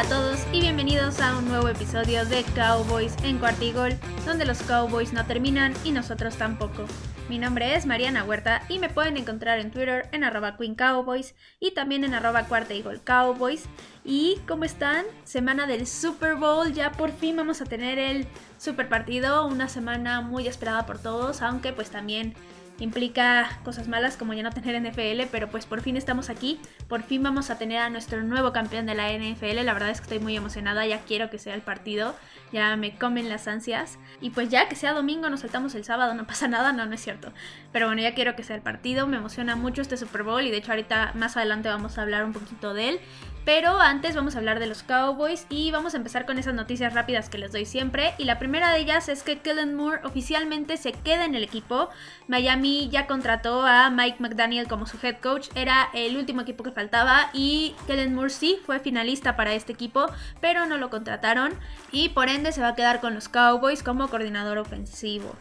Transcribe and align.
Hola 0.00 0.08
a 0.08 0.18
todos 0.18 0.46
y 0.50 0.62
bienvenidos 0.62 1.20
a 1.20 1.36
un 1.36 1.46
nuevo 1.46 1.68
episodio 1.68 2.24
de 2.24 2.42
Cowboys 2.54 3.14
en 3.22 3.36
Cuartigol, 3.36 3.98
donde 4.24 4.46
los 4.46 4.62
Cowboys 4.62 5.12
no 5.12 5.26
terminan 5.26 5.74
y 5.84 5.90
nosotros 5.90 6.36
tampoco. 6.36 6.86
Mi 7.28 7.36
nombre 7.36 7.74
es 7.74 7.84
Mariana 7.84 8.24
Huerta 8.24 8.62
y 8.70 8.78
me 8.78 8.88
pueden 8.88 9.18
encontrar 9.18 9.58
en 9.58 9.70
Twitter 9.70 10.08
en 10.12 10.24
arroba 10.24 10.56
Queen 10.56 10.74
Cowboys 10.74 11.34
y 11.60 11.72
también 11.72 12.04
en 12.04 12.14
arroba 12.14 12.44
Cuarta 12.44 12.72
Cowboys. 13.04 13.68
¿Y 14.04 14.38
cómo 14.48 14.64
están? 14.64 15.04
Semana 15.24 15.66
del 15.66 15.86
Super 15.86 16.34
Bowl, 16.36 16.72
ya 16.72 16.92
por 16.92 17.12
fin 17.12 17.36
vamos 17.36 17.60
a 17.60 17.66
tener 17.66 17.98
el 17.98 18.26
super 18.58 18.88
partido, 18.88 19.46
una 19.46 19.68
semana 19.68 20.22
muy 20.22 20.46
esperada 20.46 20.86
por 20.86 20.98
todos, 20.98 21.42
aunque 21.42 21.72
pues 21.72 21.90
también 21.90 22.34
implica 22.78 23.58
cosas 23.62 23.88
malas 23.88 24.16
como 24.16 24.32
ya 24.32 24.42
no 24.42 24.50
tener 24.50 24.80
NFL, 24.80 25.28
pero 25.30 25.50
pues 25.50 25.66
por 25.66 25.82
fin 25.82 25.98
estamos 25.98 26.30
aquí, 26.30 26.58
por 26.88 27.02
fin 27.02 27.22
vamos 27.22 27.50
a 27.50 27.58
tener 27.58 27.78
a 27.78 27.90
nuestro 27.90 28.22
nuevo 28.22 28.52
campeón 28.52 28.86
de 28.86 28.94
la 28.94 29.12
NFL, 29.12 29.64
la 29.64 29.74
verdad 29.74 29.90
es 29.90 30.00
que 30.00 30.04
estoy 30.04 30.18
muy 30.18 30.34
emocionada, 30.34 30.86
ya 30.86 31.00
quiero 31.00 31.28
que 31.28 31.38
sea 31.38 31.54
el 31.54 31.60
partido, 31.60 32.16
ya 32.52 32.74
me 32.76 32.96
comen 32.96 33.28
las 33.28 33.46
ansias. 33.48 33.98
Y 34.20 34.30
pues 34.30 34.48
ya 34.48 34.68
que 34.68 34.76
sea 34.76 34.92
domingo 34.92 35.28
nos 35.28 35.40
saltamos 35.40 35.74
el 35.74 35.84
sábado, 35.84 36.14
no 36.14 36.26
pasa 36.26 36.48
nada, 36.48 36.72
no, 36.72 36.86
no 36.86 36.94
es 36.94 37.02
cierto, 37.02 37.32
pero 37.72 37.86
bueno, 37.86 38.02
ya 38.02 38.14
quiero 38.14 38.34
que 38.34 38.42
sea 38.42 38.56
el 38.56 38.62
partido, 38.62 39.06
me 39.06 39.18
emociona 39.18 39.56
mucho 39.56 39.82
este 39.82 39.96
Super 39.96 40.22
Bowl. 40.22 40.42
Y 40.42 40.50
de 40.50 40.56
hecho 40.56 40.72
ahorita 40.72 41.12
más 41.14 41.36
adelante 41.36 41.68
vamos 41.68 41.98
a 41.98 42.02
hablar 42.02 42.24
un 42.24 42.32
poquito 42.32 42.74
de 42.74 42.88
él. 42.88 43.00
Pero 43.44 43.80
antes 43.90 44.14
vamos 44.14 44.36
a 44.36 44.38
hablar 44.38 44.60
de 44.60 44.68
los 44.68 44.84
Cowboys 44.84 45.46
y 45.48 45.72
vamos 45.72 45.94
a 45.94 45.96
empezar 45.96 46.24
con 46.24 46.38
esas 46.38 46.54
noticias 46.54 46.94
rápidas 46.94 47.28
que 47.28 47.38
les 47.38 47.50
doy 47.50 47.66
siempre. 47.66 48.14
Y 48.18 48.24
la 48.24 48.38
primera 48.38 48.70
de 48.70 48.78
ellas 48.78 49.08
es 49.08 49.24
que 49.24 49.40
Kellen 49.40 49.74
Moore 49.74 50.02
oficialmente 50.04 50.76
se 50.76 50.92
queda 50.92 51.24
en 51.24 51.34
el 51.34 51.42
equipo. 51.42 51.88
Miami 52.28 52.88
ya 52.88 53.08
contrató 53.08 53.66
a 53.66 53.90
Mike 53.90 54.18
McDaniel 54.20 54.68
como 54.68 54.86
su 54.86 54.96
head 55.04 55.16
coach. 55.16 55.48
Era 55.56 55.88
el 55.92 56.16
último 56.16 56.42
equipo 56.42 56.62
que 56.62 56.70
faltaba 56.70 57.30
y 57.32 57.74
Kellen 57.88 58.14
Moore 58.14 58.30
sí 58.30 58.60
fue 58.64 58.78
finalista 58.78 59.34
para 59.34 59.54
este 59.54 59.72
equipo, 59.72 60.06
pero 60.40 60.66
no 60.66 60.78
lo 60.78 60.88
contrataron. 60.88 61.52
Y 61.90 62.10
por 62.10 62.28
ende 62.28 62.52
se 62.52 62.60
va 62.60 62.68
a 62.68 62.74
quedar 62.76 63.00
con 63.00 63.14
los 63.14 63.28
Cowboys 63.28 63.82
como 63.82 64.06
coordinador 64.06 64.58
ofensivo. 64.58 65.34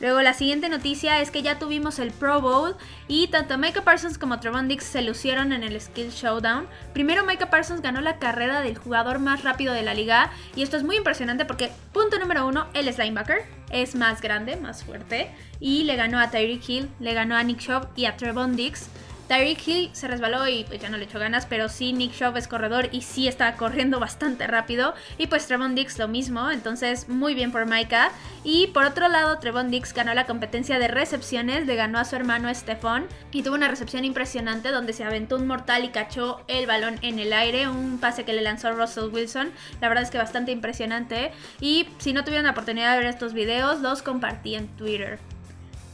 Luego 0.00 0.22
la 0.22 0.32
siguiente 0.32 0.68
noticia 0.68 1.20
es 1.20 1.30
que 1.30 1.42
ya 1.42 1.58
tuvimos 1.58 1.98
el 1.98 2.12
Pro 2.12 2.40
Bowl 2.40 2.76
y 3.08 3.28
tanto 3.28 3.58
Micah 3.58 3.82
Parsons 3.82 4.16
como 4.16 4.38
Trevon 4.38 4.68
Dix 4.68 4.84
se 4.84 5.02
lucieron 5.02 5.52
en 5.52 5.64
el 5.64 5.80
Skill 5.80 6.10
Showdown. 6.10 6.68
Primero 6.92 7.24
Micah 7.24 7.50
Parsons 7.50 7.82
ganó 7.82 8.00
la 8.00 8.18
carrera 8.18 8.60
del 8.60 8.78
jugador 8.78 9.18
más 9.18 9.42
rápido 9.42 9.74
de 9.74 9.82
la 9.82 9.94
liga 9.94 10.30
y 10.54 10.62
esto 10.62 10.76
es 10.76 10.84
muy 10.84 10.96
impresionante 10.96 11.44
porque 11.44 11.72
punto 11.92 12.18
número 12.18 12.46
uno, 12.46 12.68
él 12.74 12.86
es 12.86 12.98
linebacker, 12.98 13.44
es 13.70 13.96
más 13.96 14.20
grande, 14.20 14.56
más 14.56 14.84
fuerte 14.84 15.30
y 15.58 15.82
le 15.82 15.96
ganó 15.96 16.20
a 16.20 16.30
Tyreek 16.30 16.68
Hill, 16.68 16.90
le 17.00 17.14
ganó 17.14 17.36
a 17.36 17.42
Nick 17.42 17.58
Chubb 17.58 17.88
y 17.96 18.04
a 18.04 18.16
Trevon 18.16 18.54
Dix. 18.54 18.88
Tyreek 19.28 19.68
Hill 19.68 19.90
se 19.92 20.08
resbaló 20.08 20.48
y 20.48 20.64
pues 20.64 20.80
ya 20.80 20.88
no 20.88 20.96
le 20.96 21.04
echó 21.04 21.18
ganas, 21.18 21.44
pero 21.44 21.68
sí 21.68 21.92
Nick 21.92 22.14
Chubb 22.14 22.38
es 22.38 22.48
corredor 22.48 22.88
y 22.92 23.02
sí 23.02 23.28
está 23.28 23.54
corriendo 23.56 24.00
bastante 24.00 24.46
rápido. 24.46 24.94
Y 25.18 25.26
pues 25.26 25.46
Trevon 25.46 25.74
Dix 25.74 25.98
lo 25.98 26.08
mismo, 26.08 26.50
entonces 26.50 27.08
muy 27.08 27.34
bien 27.34 27.52
por 27.52 27.66
Micah. 27.66 28.10
Y 28.42 28.68
por 28.68 28.86
otro 28.86 29.08
lado, 29.08 29.38
Trevon 29.38 29.70
Dix 29.70 29.92
ganó 29.92 30.14
la 30.14 30.26
competencia 30.26 30.78
de 30.78 30.88
recepciones, 30.88 31.66
le 31.66 31.76
ganó 31.76 31.98
a 31.98 32.06
su 32.06 32.16
hermano 32.16 32.52
Stephon 32.54 33.06
y 33.30 33.42
tuvo 33.42 33.54
una 33.54 33.68
recepción 33.68 34.04
impresionante 34.04 34.70
donde 34.70 34.94
se 34.94 35.04
aventó 35.04 35.36
un 35.36 35.46
mortal 35.46 35.84
y 35.84 35.88
cachó 35.88 36.40
el 36.48 36.66
balón 36.66 36.98
en 37.02 37.18
el 37.18 37.34
aire, 37.34 37.68
un 37.68 37.98
pase 37.98 38.24
que 38.24 38.32
le 38.32 38.40
lanzó 38.40 38.72
Russell 38.72 39.12
Wilson. 39.12 39.50
La 39.82 39.88
verdad 39.88 40.04
es 40.04 40.10
que 40.10 40.18
bastante 40.18 40.52
impresionante. 40.52 41.32
Y 41.60 41.86
si 41.98 42.14
no 42.14 42.24
tuvieron 42.24 42.46
la 42.46 42.52
oportunidad 42.52 42.94
de 42.94 43.00
ver 43.00 43.08
estos 43.08 43.34
videos, 43.34 43.80
los 43.80 44.00
compartí 44.00 44.54
en 44.54 44.68
Twitter. 44.68 45.18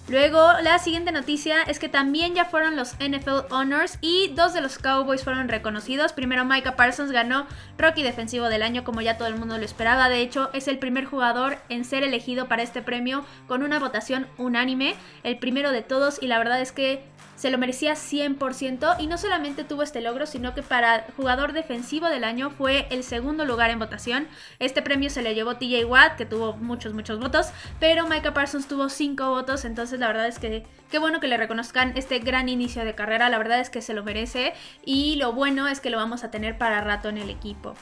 Luego, 0.06 0.52
la 0.60 0.78
siguiente 0.78 1.12
noticia 1.12 1.62
es 1.62 1.78
que 1.78 1.88
también 1.88 2.34
ya 2.34 2.44
fueron 2.44 2.76
los 2.76 2.92
NFL 2.96 3.50
Honors 3.50 3.96
y 4.02 4.28
dos 4.34 4.52
de 4.52 4.60
los 4.60 4.76
Cowboys 4.76 5.24
fueron 5.24 5.48
reconocidos. 5.48 6.12
Primero, 6.12 6.44
Micah 6.44 6.76
Parsons 6.76 7.10
ganó 7.10 7.46
Rocky 7.78 8.02
Defensivo 8.02 8.50
del 8.50 8.62
Año, 8.62 8.84
como 8.84 9.00
ya 9.00 9.16
todo 9.16 9.28
el 9.28 9.36
mundo 9.36 9.56
lo 9.56 9.64
esperaba. 9.64 10.10
De 10.10 10.20
hecho, 10.20 10.50
es 10.52 10.68
el 10.68 10.78
primer 10.78 11.06
jugador 11.06 11.56
en 11.70 11.86
ser 11.86 12.02
elegido 12.02 12.48
para 12.48 12.62
este 12.62 12.82
premio 12.82 13.24
con 13.48 13.62
una 13.62 13.78
votación 13.78 14.26
unánime, 14.36 14.94
el 15.22 15.38
primero 15.38 15.72
de 15.72 15.80
todos. 15.80 16.22
Y 16.22 16.26
la 16.26 16.36
verdad 16.36 16.60
es 16.60 16.72
que 16.72 17.02
se 17.36 17.50
lo 17.50 17.58
merecía 17.58 17.94
100% 17.94 18.96
y 18.98 19.06
no 19.06 19.18
solamente 19.18 19.64
tuvo 19.64 19.82
este 19.82 20.00
logro, 20.00 20.26
sino 20.26 20.54
que 20.54 20.62
para 20.62 21.06
jugador 21.16 21.52
defensivo 21.52 22.08
del 22.08 22.24
año 22.24 22.50
fue 22.50 22.86
el 22.90 23.02
segundo 23.02 23.44
lugar 23.44 23.70
en 23.70 23.78
votación. 23.78 24.28
Este 24.58 24.82
premio 24.82 25.10
se 25.10 25.22
le 25.22 25.34
llevó 25.34 25.56
TJ 25.56 25.84
Watt, 25.84 26.16
que 26.16 26.26
tuvo 26.26 26.56
muchos, 26.56 26.94
muchos 26.94 27.18
votos, 27.18 27.48
pero 27.80 28.06
Micah 28.06 28.34
Parsons 28.34 28.68
tuvo 28.68 28.88
5 28.88 29.28
votos, 29.30 29.64
entonces 29.64 29.98
la 29.98 30.08
verdad 30.08 30.26
es 30.26 30.38
que 30.38 30.66
qué 30.90 30.98
bueno 30.98 31.20
que 31.20 31.28
le 31.28 31.36
reconozcan 31.36 31.92
este 31.96 32.18
gran 32.18 32.48
inicio 32.48 32.84
de 32.84 32.94
carrera, 32.94 33.28
la 33.28 33.38
verdad 33.38 33.60
es 33.60 33.70
que 33.70 33.82
se 33.82 33.94
lo 33.94 34.04
merece 34.04 34.54
y 34.84 35.16
lo 35.16 35.32
bueno 35.32 35.68
es 35.68 35.80
que 35.80 35.90
lo 35.90 35.98
vamos 35.98 36.24
a 36.24 36.30
tener 36.30 36.58
para 36.58 36.80
rato 36.80 37.08
en 37.08 37.18
el 37.18 37.30
equipo. 37.30 37.74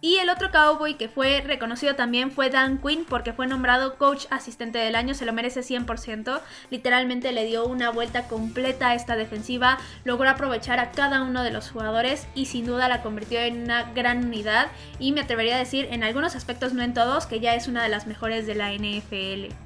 Y 0.00 0.16
el 0.16 0.28
otro 0.28 0.50
cowboy 0.50 0.94
que 0.94 1.08
fue 1.08 1.40
reconocido 1.40 1.94
también 1.94 2.30
fue 2.30 2.50
Dan 2.50 2.78
Quinn 2.78 3.06
porque 3.08 3.32
fue 3.32 3.46
nombrado 3.46 3.96
coach 3.96 4.26
asistente 4.30 4.78
del 4.78 4.94
año, 4.94 5.14
se 5.14 5.24
lo 5.24 5.32
merece 5.32 5.60
100%, 5.60 6.40
literalmente 6.70 7.32
le 7.32 7.46
dio 7.46 7.66
una 7.66 7.90
vuelta 7.90 8.28
completa 8.28 8.90
a 8.90 8.94
esta 8.94 9.16
defensiva, 9.16 9.78
logró 10.04 10.28
aprovechar 10.28 10.80
a 10.80 10.90
cada 10.92 11.22
uno 11.22 11.42
de 11.42 11.50
los 11.50 11.70
jugadores 11.70 12.26
y 12.34 12.46
sin 12.46 12.66
duda 12.66 12.88
la 12.88 13.02
convirtió 13.02 13.40
en 13.40 13.62
una 13.62 13.92
gran 13.94 14.26
unidad 14.26 14.68
y 14.98 15.12
me 15.12 15.22
atrevería 15.22 15.56
a 15.56 15.60
decir 15.60 15.88
en 15.90 16.04
algunos 16.04 16.36
aspectos, 16.36 16.74
no 16.74 16.82
en 16.82 16.94
todos, 16.94 17.26
que 17.26 17.40
ya 17.40 17.54
es 17.54 17.66
una 17.66 17.82
de 17.82 17.88
las 17.88 18.06
mejores 18.06 18.46
de 18.46 18.54
la 18.54 18.72
NFL. 18.72 19.65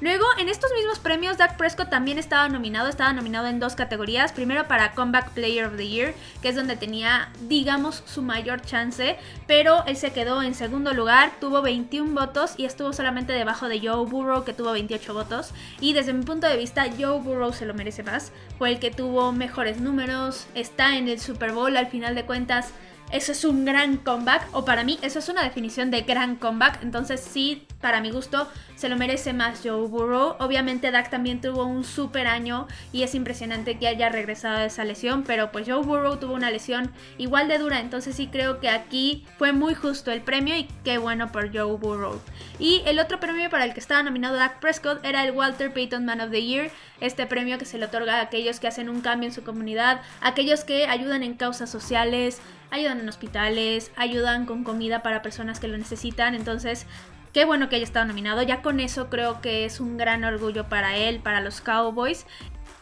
Luego, 0.00 0.26
en 0.38 0.50
estos 0.50 0.70
mismos 0.76 0.98
premios, 0.98 1.38
Dak 1.38 1.56
Prescott 1.56 1.88
también 1.88 2.18
estaba 2.18 2.48
nominado, 2.50 2.88
estaba 2.88 3.14
nominado 3.14 3.46
en 3.46 3.58
dos 3.58 3.74
categorías. 3.74 4.32
Primero 4.32 4.68
para 4.68 4.92
Comeback 4.92 5.30
Player 5.30 5.64
of 5.64 5.76
the 5.76 5.88
Year, 5.88 6.14
que 6.42 6.50
es 6.50 6.54
donde 6.56 6.76
tenía, 6.76 7.30
digamos, 7.48 8.02
su 8.04 8.20
mayor 8.20 8.60
chance, 8.60 9.16
pero 9.46 9.84
él 9.86 9.96
se 9.96 10.12
quedó 10.12 10.42
en 10.42 10.54
segundo 10.54 10.92
lugar, 10.92 11.32
tuvo 11.40 11.62
21 11.62 12.12
votos 12.12 12.54
y 12.58 12.66
estuvo 12.66 12.92
solamente 12.92 13.32
debajo 13.32 13.68
de 13.68 13.80
Joe 13.80 14.04
Burrow, 14.04 14.44
que 14.44 14.52
tuvo 14.52 14.72
28 14.72 15.14
votos. 15.14 15.52
Y 15.80 15.94
desde 15.94 16.12
mi 16.12 16.24
punto 16.24 16.46
de 16.46 16.58
vista, 16.58 16.84
Joe 16.98 17.20
Burrow 17.20 17.54
se 17.54 17.64
lo 17.64 17.72
merece 17.72 18.02
más. 18.02 18.32
Fue 18.58 18.70
el 18.70 18.78
que 18.78 18.90
tuvo 18.90 19.32
mejores 19.32 19.80
números, 19.80 20.46
está 20.54 20.96
en 20.96 21.08
el 21.08 21.20
Super 21.20 21.52
Bowl 21.52 21.74
al 21.74 21.86
final 21.86 22.14
de 22.14 22.26
cuentas 22.26 22.72
eso 23.10 23.32
es 23.32 23.44
un 23.44 23.64
gran 23.64 23.96
comeback, 23.96 24.48
o 24.52 24.64
para 24.64 24.84
mí 24.84 24.98
eso 25.02 25.18
es 25.18 25.28
una 25.28 25.42
definición 25.42 25.90
de 25.90 26.02
gran 26.02 26.36
comeback, 26.36 26.82
entonces 26.82 27.20
sí, 27.20 27.66
para 27.80 28.00
mi 28.00 28.10
gusto, 28.10 28.48
se 28.74 28.88
lo 28.88 28.96
merece 28.96 29.32
más 29.32 29.60
Joe 29.62 29.86
Burrow. 29.86 30.36
Obviamente 30.38 30.90
Dak 30.90 31.10
también 31.10 31.40
tuvo 31.40 31.64
un 31.64 31.84
super 31.84 32.26
año 32.26 32.66
y 32.92 33.02
es 33.02 33.14
impresionante 33.14 33.78
que 33.78 33.88
haya 33.88 34.08
regresado 34.08 34.58
de 34.58 34.66
esa 34.66 34.84
lesión, 34.84 35.24
pero 35.24 35.52
pues 35.52 35.66
Joe 35.68 35.82
Burrow 35.82 36.16
tuvo 36.16 36.34
una 36.34 36.50
lesión 36.50 36.92
igual 37.16 37.48
de 37.48 37.58
dura, 37.58 37.80
entonces 37.80 38.16
sí 38.16 38.26
creo 38.26 38.60
que 38.60 38.68
aquí 38.68 39.24
fue 39.38 39.52
muy 39.52 39.74
justo 39.74 40.10
el 40.10 40.20
premio 40.20 40.56
y 40.56 40.68
qué 40.84 40.98
bueno 40.98 41.32
por 41.32 41.52
Joe 41.56 41.76
Burrow. 41.76 42.20
Y 42.58 42.82
el 42.86 42.98
otro 42.98 43.20
premio 43.20 43.48
para 43.50 43.64
el 43.64 43.72
que 43.72 43.80
estaba 43.80 44.02
nominado 44.02 44.36
Dak 44.36 44.60
Prescott 44.60 45.04
era 45.04 45.24
el 45.24 45.32
Walter 45.32 45.72
Payton 45.72 46.04
Man 46.04 46.20
of 46.20 46.30
the 46.30 46.44
Year, 46.44 46.70
este 47.00 47.26
premio 47.26 47.58
que 47.58 47.66
se 47.66 47.78
le 47.78 47.86
otorga 47.86 48.16
a 48.16 48.22
aquellos 48.22 48.60
que 48.60 48.68
hacen 48.68 48.88
un 48.88 49.00
cambio 49.00 49.28
en 49.28 49.34
su 49.34 49.44
comunidad, 49.44 50.00
aquellos 50.20 50.64
que 50.64 50.86
ayudan 50.86 51.22
en 51.22 51.34
causas 51.34 51.70
sociales, 51.70 52.40
ayudan 52.70 53.00
en 53.00 53.08
hospitales, 53.08 53.90
ayudan 53.96 54.46
con 54.46 54.64
comida 54.64 55.02
para 55.02 55.22
personas 55.22 55.60
que 55.60 55.68
lo 55.68 55.78
necesitan. 55.78 56.34
Entonces, 56.34 56.86
qué 57.32 57.44
bueno 57.44 57.68
que 57.68 57.76
haya 57.76 57.84
estado 57.84 58.06
nominado. 58.06 58.42
Ya 58.42 58.62
con 58.62 58.80
eso 58.80 59.08
creo 59.10 59.40
que 59.40 59.64
es 59.64 59.80
un 59.80 59.96
gran 59.96 60.24
orgullo 60.24 60.68
para 60.68 60.96
él, 60.96 61.20
para 61.20 61.40
los 61.40 61.60
Cowboys. 61.60 62.26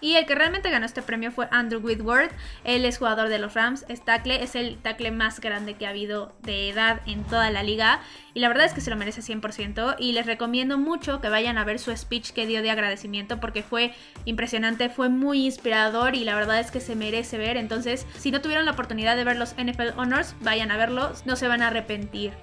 Y 0.04 0.16
el 0.16 0.26
que 0.26 0.34
realmente 0.34 0.68
ganó 0.68 0.84
este 0.84 1.00
premio 1.00 1.32
fue 1.32 1.48
Andrew 1.50 1.80
Whitworth. 1.80 2.30
Él 2.62 2.84
es 2.84 2.98
jugador 2.98 3.30
de 3.30 3.38
los 3.38 3.54
Rams. 3.54 3.86
Es 3.88 4.04
tackle, 4.04 4.42
es 4.42 4.54
el 4.54 4.76
tackle 4.76 5.10
más 5.10 5.40
grande 5.40 5.78
que 5.78 5.86
ha 5.86 5.88
habido 5.88 6.34
de 6.42 6.68
edad 6.68 7.00
en 7.06 7.24
toda 7.24 7.50
la 7.50 7.62
liga. 7.62 8.02
Y 8.34 8.40
la 8.40 8.48
verdad 8.48 8.66
es 8.66 8.74
que 8.74 8.82
se 8.82 8.90
lo 8.90 8.96
merece 8.96 9.22
100%. 9.22 9.96
Y 9.98 10.12
les 10.12 10.26
recomiendo 10.26 10.76
mucho 10.76 11.22
que 11.22 11.30
vayan 11.30 11.56
a 11.56 11.64
ver 11.64 11.78
su 11.78 11.90
speech 11.96 12.32
que 12.32 12.46
dio 12.46 12.60
de 12.60 12.70
agradecimiento 12.70 13.40
porque 13.40 13.62
fue 13.62 13.94
impresionante, 14.26 14.90
fue 14.90 15.08
muy 15.08 15.46
inspirador 15.46 16.14
y 16.16 16.24
la 16.24 16.34
verdad 16.34 16.60
es 16.60 16.70
que 16.70 16.80
se 16.80 16.96
merece 16.96 17.38
ver. 17.38 17.56
Entonces, 17.56 18.06
si 18.18 18.30
no 18.30 18.42
tuvieron 18.42 18.66
la 18.66 18.72
oportunidad 18.72 19.16
de 19.16 19.24
ver 19.24 19.38
los 19.38 19.54
NFL 19.54 19.96
Honors, 19.96 20.36
vayan 20.42 20.70
a 20.70 20.76
verlos, 20.76 21.24
no 21.24 21.34
se 21.34 21.48
van 21.48 21.62
a 21.62 21.68
arrepentir. 21.68 22.34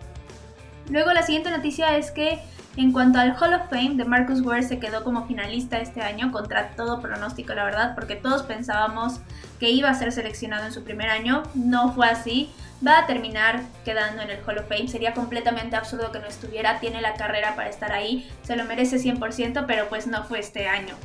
Luego 0.89 1.13
la 1.13 1.21
siguiente 1.21 1.51
noticia 1.51 1.95
es 1.95 2.09
que 2.09 2.39
en 2.77 2.94
cuanto 2.94 3.19
al 3.19 3.35
Hall 3.38 3.53
of 3.53 3.69
Fame, 3.69 3.95
de 3.95 4.06
Marcus 4.06 4.41
Ware 4.41 4.63
se 4.63 4.79
quedó 4.79 5.03
como 5.03 5.27
finalista 5.27 5.79
este 5.79 6.01
año 6.01 6.31
contra 6.31 6.69
todo 6.69 7.01
pronóstico, 7.01 7.53
la 7.53 7.65
verdad, 7.65 7.95
porque 7.95 8.15
todos 8.15 8.44
pensábamos 8.44 9.19
que 9.59 9.69
iba 9.69 9.89
a 9.89 9.94
ser 9.94 10.12
seleccionado 10.12 10.65
en 10.65 10.71
su 10.71 10.83
primer 10.83 11.09
año. 11.09 11.44
No 11.53 11.94
fue 11.94 12.07
así. 12.07 12.50
Va 12.85 13.00
a 13.00 13.06
terminar 13.06 13.62
quedando 13.85 14.21
en 14.21 14.31
el 14.31 14.39
Hall 14.45 14.57
of 14.57 14.68
Fame. 14.68 14.88
Sería 14.88 15.13
completamente 15.13 15.75
absurdo 15.75 16.12
que 16.12 16.19
no 16.19 16.25
estuviera. 16.25 16.79
Tiene 16.79 17.01
la 17.01 17.13
carrera 17.13 17.56
para 17.56 17.69
estar 17.69 17.91
ahí. 17.91 18.27
Se 18.41 18.56
lo 18.56 18.63
merece 18.63 18.97
100%, 18.97 19.65
pero 19.68 19.88
pues 19.89 20.07
no 20.07 20.23
fue 20.23 20.39
este 20.39 20.68
año. 20.68 20.95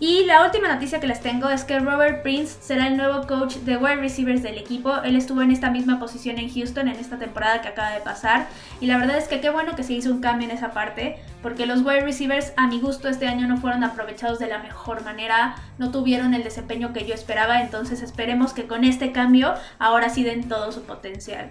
Y 0.00 0.24
la 0.26 0.44
última 0.44 0.72
noticia 0.72 1.00
que 1.00 1.08
les 1.08 1.20
tengo 1.20 1.48
es 1.48 1.64
que 1.64 1.80
Robert 1.80 2.22
Prince 2.22 2.58
será 2.60 2.86
el 2.86 2.96
nuevo 2.96 3.26
coach 3.26 3.56
de 3.56 3.76
wide 3.76 3.96
receivers 3.96 4.44
del 4.44 4.56
equipo. 4.56 4.94
Él 5.02 5.16
estuvo 5.16 5.42
en 5.42 5.50
esta 5.50 5.70
misma 5.70 5.98
posición 5.98 6.38
en 6.38 6.48
Houston 6.54 6.86
en 6.86 6.94
esta 6.94 7.18
temporada 7.18 7.62
que 7.62 7.68
acaba 7.68 7.90
de 7.90 8.00
pasar. 8.00 8.46
Y 8.80 8.86
la 8.86 8.96
verdad 8.96 9.18
es 9.18 9.26
que 9.26 9.40
qué 9.40 9.50
bueno 9.50 9.74
que 9.74 9.82
se 9.82 9.94
hizo 9.94 10.12
un 10.12 10.20
cambio 10.20 10.48
en 10.48 10.56
esa 10.56 10.70
parte, 10.70 11.16
porque 11.42 11.66
los 11.66 11.80
wide 11.80 12.02
receivers 12.02 12.52
a 12.56 12.68
mi 12.68 12.78
gusto 12.78 13.08
este 13.08 13.26
año 13.26 13.48
no 13.48 13.56
fueron 13.56 13.82
aprovechados 13.82 14.38
de 14.38 14.46
la 14.46 14.58
mejor 14.58 15.02
manera, 15.02 15.56
no 15.78 15.90
tuvieron 15.90 16.32
el 16.32 16.44
desempeño 16.44 16.92
que 16.92 17.04
yo 17.04 17.12
esperaba. 17.12 17.60
Entonces 17.60 18.00
esperemos 18.00 18.52
que 18.52 18.68
con 18.68 18.84
este 18.84 19.10
cambio 19.10 19.54
ahora 19.80 20.10
sí 20.10 20.22
den 20.22 20.48
todo 20.48 20.70
su 20.70 20.82
potencial. 20.82 21.50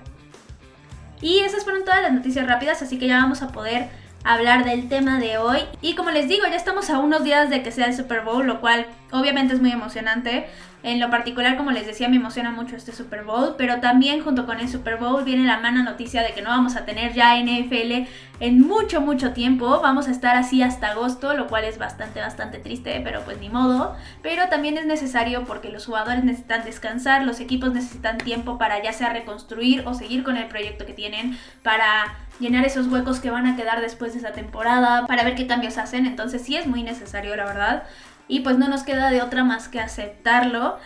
Y 1.20 1.40
esas 1.40 1.66
fueron 1.66 1.84
todas 1.84 2.02
las 2.02 2.14
noticias 2.14 2.48
rápidas, 2.48 2.82
así 2.82 2.98
que 2.98 3.08
ya 3.08 3.18
vamos 3.18 3.42
a 3.42 3.50
poder 3.50 3.90
hablar 4.24 4.66
del 4.66 4.90
tema 4.90 5.20
de 5.20 5.38
hoy. 5.38 5.60
Y 5.82 5.96
como 5.96 6.12
les 6.12 6.28
digo, 6.28 6.46
ya 6.48 6.56
estamos 6.56 6.90
a 6.90 7.00
unos 7.00 7.24
días 7.24 7.50
de 7.50 7.64
que 7.64 7.72
sea 7.72 7.86
el 7.86 7.96
Super 7.96 8.22
Bowl, 8.22 8.46
lo 8.46 8.60
cual 8.60 8.86
obviamente 9.12 9.54
es 9.54 9.62
muy 9.62 9.72
emocionante. 9.72 10.48
En 10.84 11.00
lo 11.00 11.10
particular, 11.10 11.58
como 11.58 11.72
les 11.72 11.88
decía, 11.88 12.08
me 12.08 12.18
emociona 12.18 12.52
mucho 12.52 12.76
este 12.76 12.92
Super 12.92 13.24
Bowl, 13.24 13.56
pero 13.58 13.80
también 13.80 14.22
junto 14.24 14.46
con 14.46 14.60
el 14.60 14.70
Super 14.70 14.98
Bowl 14.98 15.24
viene 15.24 15.46
la 15.46 15.60
mala 15.60 15.82
noticia 15.82 16.22
de 16.22 16.34
que 16.34 16.42
no 16.42 16.50
vamos 16.50 16.76
a 16.76 16.86
tener 16.86 17.14
ya 17.14 17.36
NFL 17.42 18.08
en 18.40 18.62
mucho, 18.62 19.02
mucho 19.02 19.34
tiempo. 19.34 19.82
Vamos 19.82 20.08
a 20.08 20.12
estar 20.12 20.38
así 20.38 20.62
hasta 20.62 20.92
agosto, 20.92 21.34
lo 21.34 21.48
cual 21.48 21.64
es 21.64 21.80
bastante, 21.80 22.22
bastante 22.22 22.60
triste, 22.60 23.02
pero 23.04 23.22
pues 23.24 23.40
ni 23.40 23.50
modo. 23.50 23.96
Pero 24.22 24.50
también 24.50 24.78
es 24.78 24.86
necesario 24.86 25.46
porque 25.46 25.72
los 25.72 25.86
jugadores 25.86 26.24
necesitan 26.24 26.64
descansar, 26.64 27.24
los 27.24 27.40
equipos 27.40 27.74
necesitan 27.74 28.20
tiempo 28.20 28.60
para 28.60 28.82
ya 28.82 28.94
sea 28.94 29.12
reconstruir 29.12 29.84
o 29.88 29.96
seguir 29.96 30.24
con 30.24 30.38
el 30.38 30.48
proyecto 30.48 30.86
que 30.86 30.94
tienen, 30.94 31.38
para 31.64 32.16
llenar 32.40 32.66
esos 32.66 32.88
huecos 32.88 33.20
que 33.20 33.30
van 33.30 33.48
a 33.48 33.56
quedar 33.56 33.82
después 33.82 34.14
de 34.14 34.20
esa 34.20 34.32
temporada, 34.32 35.06
para 35.08 35.24
ver 35.24 35.36
qué 35.36 35.48
cambios 35.48 35.78
hacen. 35.78 36.06
Entonces 36.06 36.42
sí 36.42 36.56
es 36.56 36.68
muy 36.68 36.84
necesario, 36.84 37.36
la 37.36 37.46
verdad 37.46 37.84
y 38.28 38.42
pues 38.42 38.58
no 38.58 38.68
nos 38.68 38.84
queda 38.84 39.10
de 39.10 39.22
otra 39.22 39.44
más 39.44 39.68
que 39.68 39.80
aceptarlo. 39.80 40.78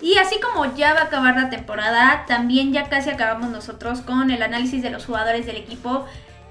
Y 0.00 0.16
así 0.18 0.38
como 0.40 0.76
ya 0.76 0.94
va 0.94 1.00
a 1.00 1.04
acabar 1.04 1.34
la 1.34 1.50
temporada, 1.50 2.24
también 2.26 2.72
ya 2.72 2.88
casi 2.88 3.10
acabamos 3.10 3.50
nosotros 3.50 4.00
con 4.00 4.30
el 4.30 4.42
análisis 4.42 4.82
de 4.82 4.90
los 4.90 5.04
jugadores 5.04 5.44
del 5.44 5.56
equipo 5.56 6.06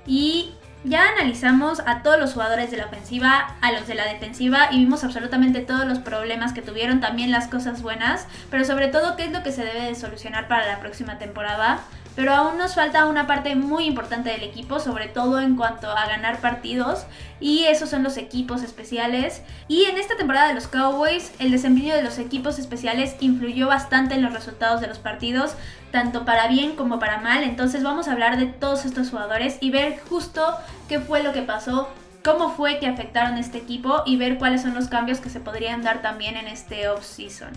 y 0.05 0.53
ya 0.83 1.09
analizamos 1.09 1.81
a 1.85 2.03
todos 2.03 2.19
los 2.19 2.33
jugadores 2.33 2.71
de 2.71 2.77
la 2.77 2.85
ofensiva, 2.85 3.55
a 3.61 3.71
los 3.71 3.87
de 3.87 3.95
la 3.95 4.05
defensiva 4.05 4.67
y 4.71 4.79
vimos 4.79 5.03
absolutamente 5.03 5.61
todos 5.61 5.85
los 5.85 5.99
problemas 5.99 6.51
que 6.51 6.61
tuvieron, 6.61 6.99
también 6.99 7.31
las 7.31 7.47
cosas 7.47 7.81
buenas, 7.81 8.27
pero 8.51 8.65
sobre 8.65 8.89
todo 8.89 9.15
qué 9.15 9.23
es 9.23 9.31
lo 9.31 9.43
que 9.43 9.53
se 9.53 9.63
debe 9.63 9.81
de 9.83 9.95
solucionar 9.95 10.49
para 10.49 10.67
la 10.67 10.79
próxima 10.79 11.17
temporada 11.17 11.79
pero 12.17 12.33
aún 12.33 12.57
nos 12.57 12.73
falta 12.73 13.05
una 13.05 13.27
parte 13.27 13.55
muy 13.55 13.85
importante 13.85 14.31
del 14.31 14.41
equipo, 14.41 14.79
sobre 14.79 15.07
todo 15.07 15.39
en 15.39 15.55
cuanto 15.55 15.87
a 15.91 16.07
ganar 16.07 16.41
partidos, 16.41 17.05
y 17.39 17.65
esos 17.65 17.91
son 17.91 18.01
los 18.01 18.17
equipos 18.17 18.63
especiales. 18.63 19.43
Y 19.67 19.85
en 19.85 19.99
esta 19.99 20.17
temporada 20.17 20.47
de 20.47 20.55
los 20.55 20.67
Cowboys, 20.67 21.31
el 21.37 21.51
desempeño 21.51 21.93
de 21.93 22.01
los 22.01 22.17
equipos 22.17 22.57
especiales 22.57 23.15
influyó 23.19 23.67
bastante 23.67 24.15
en 24.15 24.23
los 24.23 24.33
resultados 24.33 24.81
de 24.81 24.87
los 24.87 24.97
partidos, 24.97 25.53
tanto 25.91 26.25
para 26.25 26.47
bien 26.47 26.75
como 26.75 26.97
para 26.97 27.19
mal, 27.19 27.43
entonces 27.43 27.83
vamos 27.83 28.07
a 28.07 28.13
hablar 28.13 28.39
de 28.39 28.47
todos 28.47 28.85
estos 28.85 29.11
jugadores 29.11 29.59
y 29.61 29.69
ver 29.69 29.99
justo 30.09 30.43
qué 30.89 30.99
fue 30.99 31.21
lo 31.21 31.33
que 31.33 31.43
pasó 31.43 31.87
cómo 32.25 32.49
fue 32.49 32.79
que 32.79 32.87
afectaron 32.87 33.37
este 33.37 33.59
equipo 33.59 34.01
y 34.05 34.17
ver 34.17 34.37
cuáles 34.37 34.63
son 34.63 34.73
los 34.73 34.89
cambios 34.89 35.21
que 35.21 35.29
se 35.29 35.39
podrían 35.39 35.81
dar 35.81 36.01
también 36.01 36.35
en 36.35 36.47
este 36.47 36.89
off-season. 36.89 37.53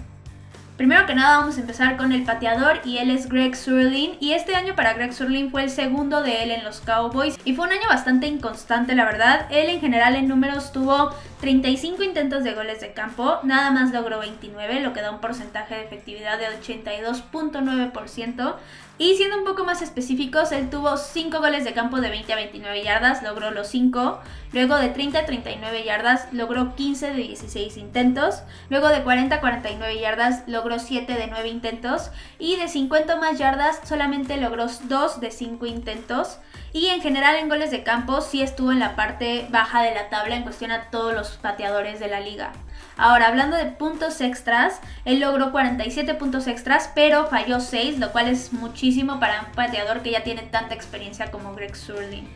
Primero 0.81 1.05
que 1.05 1.15
nada 1.15 1.41
vamos 1.41 1.59
a 1.59 1.61
empezar 1.61 1.99
con 1.99 2.11
el 2.11 2.23
pateador 2.23 2.81
y 2.87 2.97
él 2.97 3.11
es 3.11 3.29
Greg 3.29 3.55
Surlin 3.55 4.17
y 4.19 4.33
este 4.33 4.55
año 4.55 4.75
para 4.75 4.95
Greg 4.95 5.13
Surlin 5.13 5.51
fue 5.51 5.63
el 5.63 5.69
segundo 5.69 6.23
de 6.23 6.43
él 6.43 6.51
en 6.51 6.65
los 6.65 6.81
Cowboys 6.81 7.39
y 7.45 7.55
fue 7.55 7.67
un 7.67 7.75
año 7.75 7.87
bastante 7.87 8.27
inconstante 8.27 8.95
la 8.95 9.05
verdad. 9.05 9.47
Él 9.51 9.69
en 9.69 9.83
general 9.83 10.17
en 10.17 10.27
números 10.27 10.73
tuvo 10.73 11.15
35 11.43 12.03
intentos 12.03 12.45
de 12.45 12.55
goles 12.55 12.81
de 12.81 12.95
campo, 12.95 13.41
nada 13.43 13.71
más 13.73 13.93
logró 13.93 14.21
29, 14.21 14.81
lo 14.81 14.95
que 14.95 15.03
da 15.03 15.11
un 15.11 15.21
porcentaje 15.21 15.75
de 15.75 15.85
efectividad 15.85 16.39
de 16.39 16.47
82.9%. 16.47 18.55
Y 19.01 19.17
siendo 19.17 19.39
un 19.39 19.45
poco 19.45 19.65
más 19.65 19.81
específicos, 19.81 20.53
él 20.53 20.69
tuvo 20.69 20.99
5 20.99 21.39
goles 21.39 21.65
de 21.65 21.73
campo 21.73 22.03
de 22.03 22.11
20 22.11 22.35
a 22.35 22.37
29 22.37 22.85
yardas, 22.85 23.23
logró 23.23 23.51
los 23.51 23.69
5. 23.69 24.21
Luego 24.53 24.77
de 24.77 24.91
30 24.91 25.21
a 25.21 25.25
39 25.25 25.85
yardas, 25.85 26.31
logró 26.33 26.75
15 26.77 27.13
de 27.13 27.17
16 27.17 27.79
intentos. 27.79 28.43
Luego 28.69 28.91
de 28.91 29.03
40 29.03 29.37
a 29.37 29.41
49 29.41 29.99
yardas, 29.99 30.43
logró 30.47 30.79
7 30.79 31.15
de 31.15 31.29
9 31.29 31.49
intentos. 31.49 32.11
Y 32.39 32.57
de 32.57 32.69
50 32.69 33.17
más 33.17 33.39
yardas, 33.39 33.81
solamente 33.85 34.37
logró 34.37 34.67
2 34.67 35.21
de 35.21 35.31
5 35.31 35.65
intentos. 35.65 36.37
Y 36.73 36.87
en 36.87 37.01
general 37.01 37.37
en 37.37 37.49
goles 37.49 37.71
de 37.71 37.83
campo 37.83 38.21
sí 38.21 38.43
estuvo 38.43 38.71
en 38.71 38.79
la 38.79 38.95
parte 38.95 39.47
baja 39.51 39.83
de 39.83 39.95
la 39.95 40.09
tabla 40.09 40.37
en 40.37 40.45
cuestión 40.45 40.71
a 40.71 40.91
todos 40.91 41.15
los 41.15 41.31
pateadores 41.31 41.99
de 41.99 42.09
la 42.09 42.21
liga. 42.21 42.53
Ahora, 42.97 43.29
hablando 43.29 43.57
de 43.57 43.67
puntos 43.67 44.21
extras, 44.21 44.81
él 45.05 45.21
logró 45.21 45.53
47 45.53 46.15
puntos 46.15 46.47
extras, 46.47 46.91
pero 46.95 47.27
falló 47.27 47.59
6, 47.59 47.99
lo 47.99 48.13
cual 48.13 48.29
es 48.29 48.53
muchísimo 48.53 49.19
para 49.19 49.41
un 49.41 49.53
pateador 49.53 50.03
que 50.03 50.11
ya 50.11 50.23
tiene 50.23 50.43
tanta 50.43 50.75
experiencia 50.75 51.31
como 51.31 51.55
Greg 51.55 51.75
Surlin. 51.75 52.29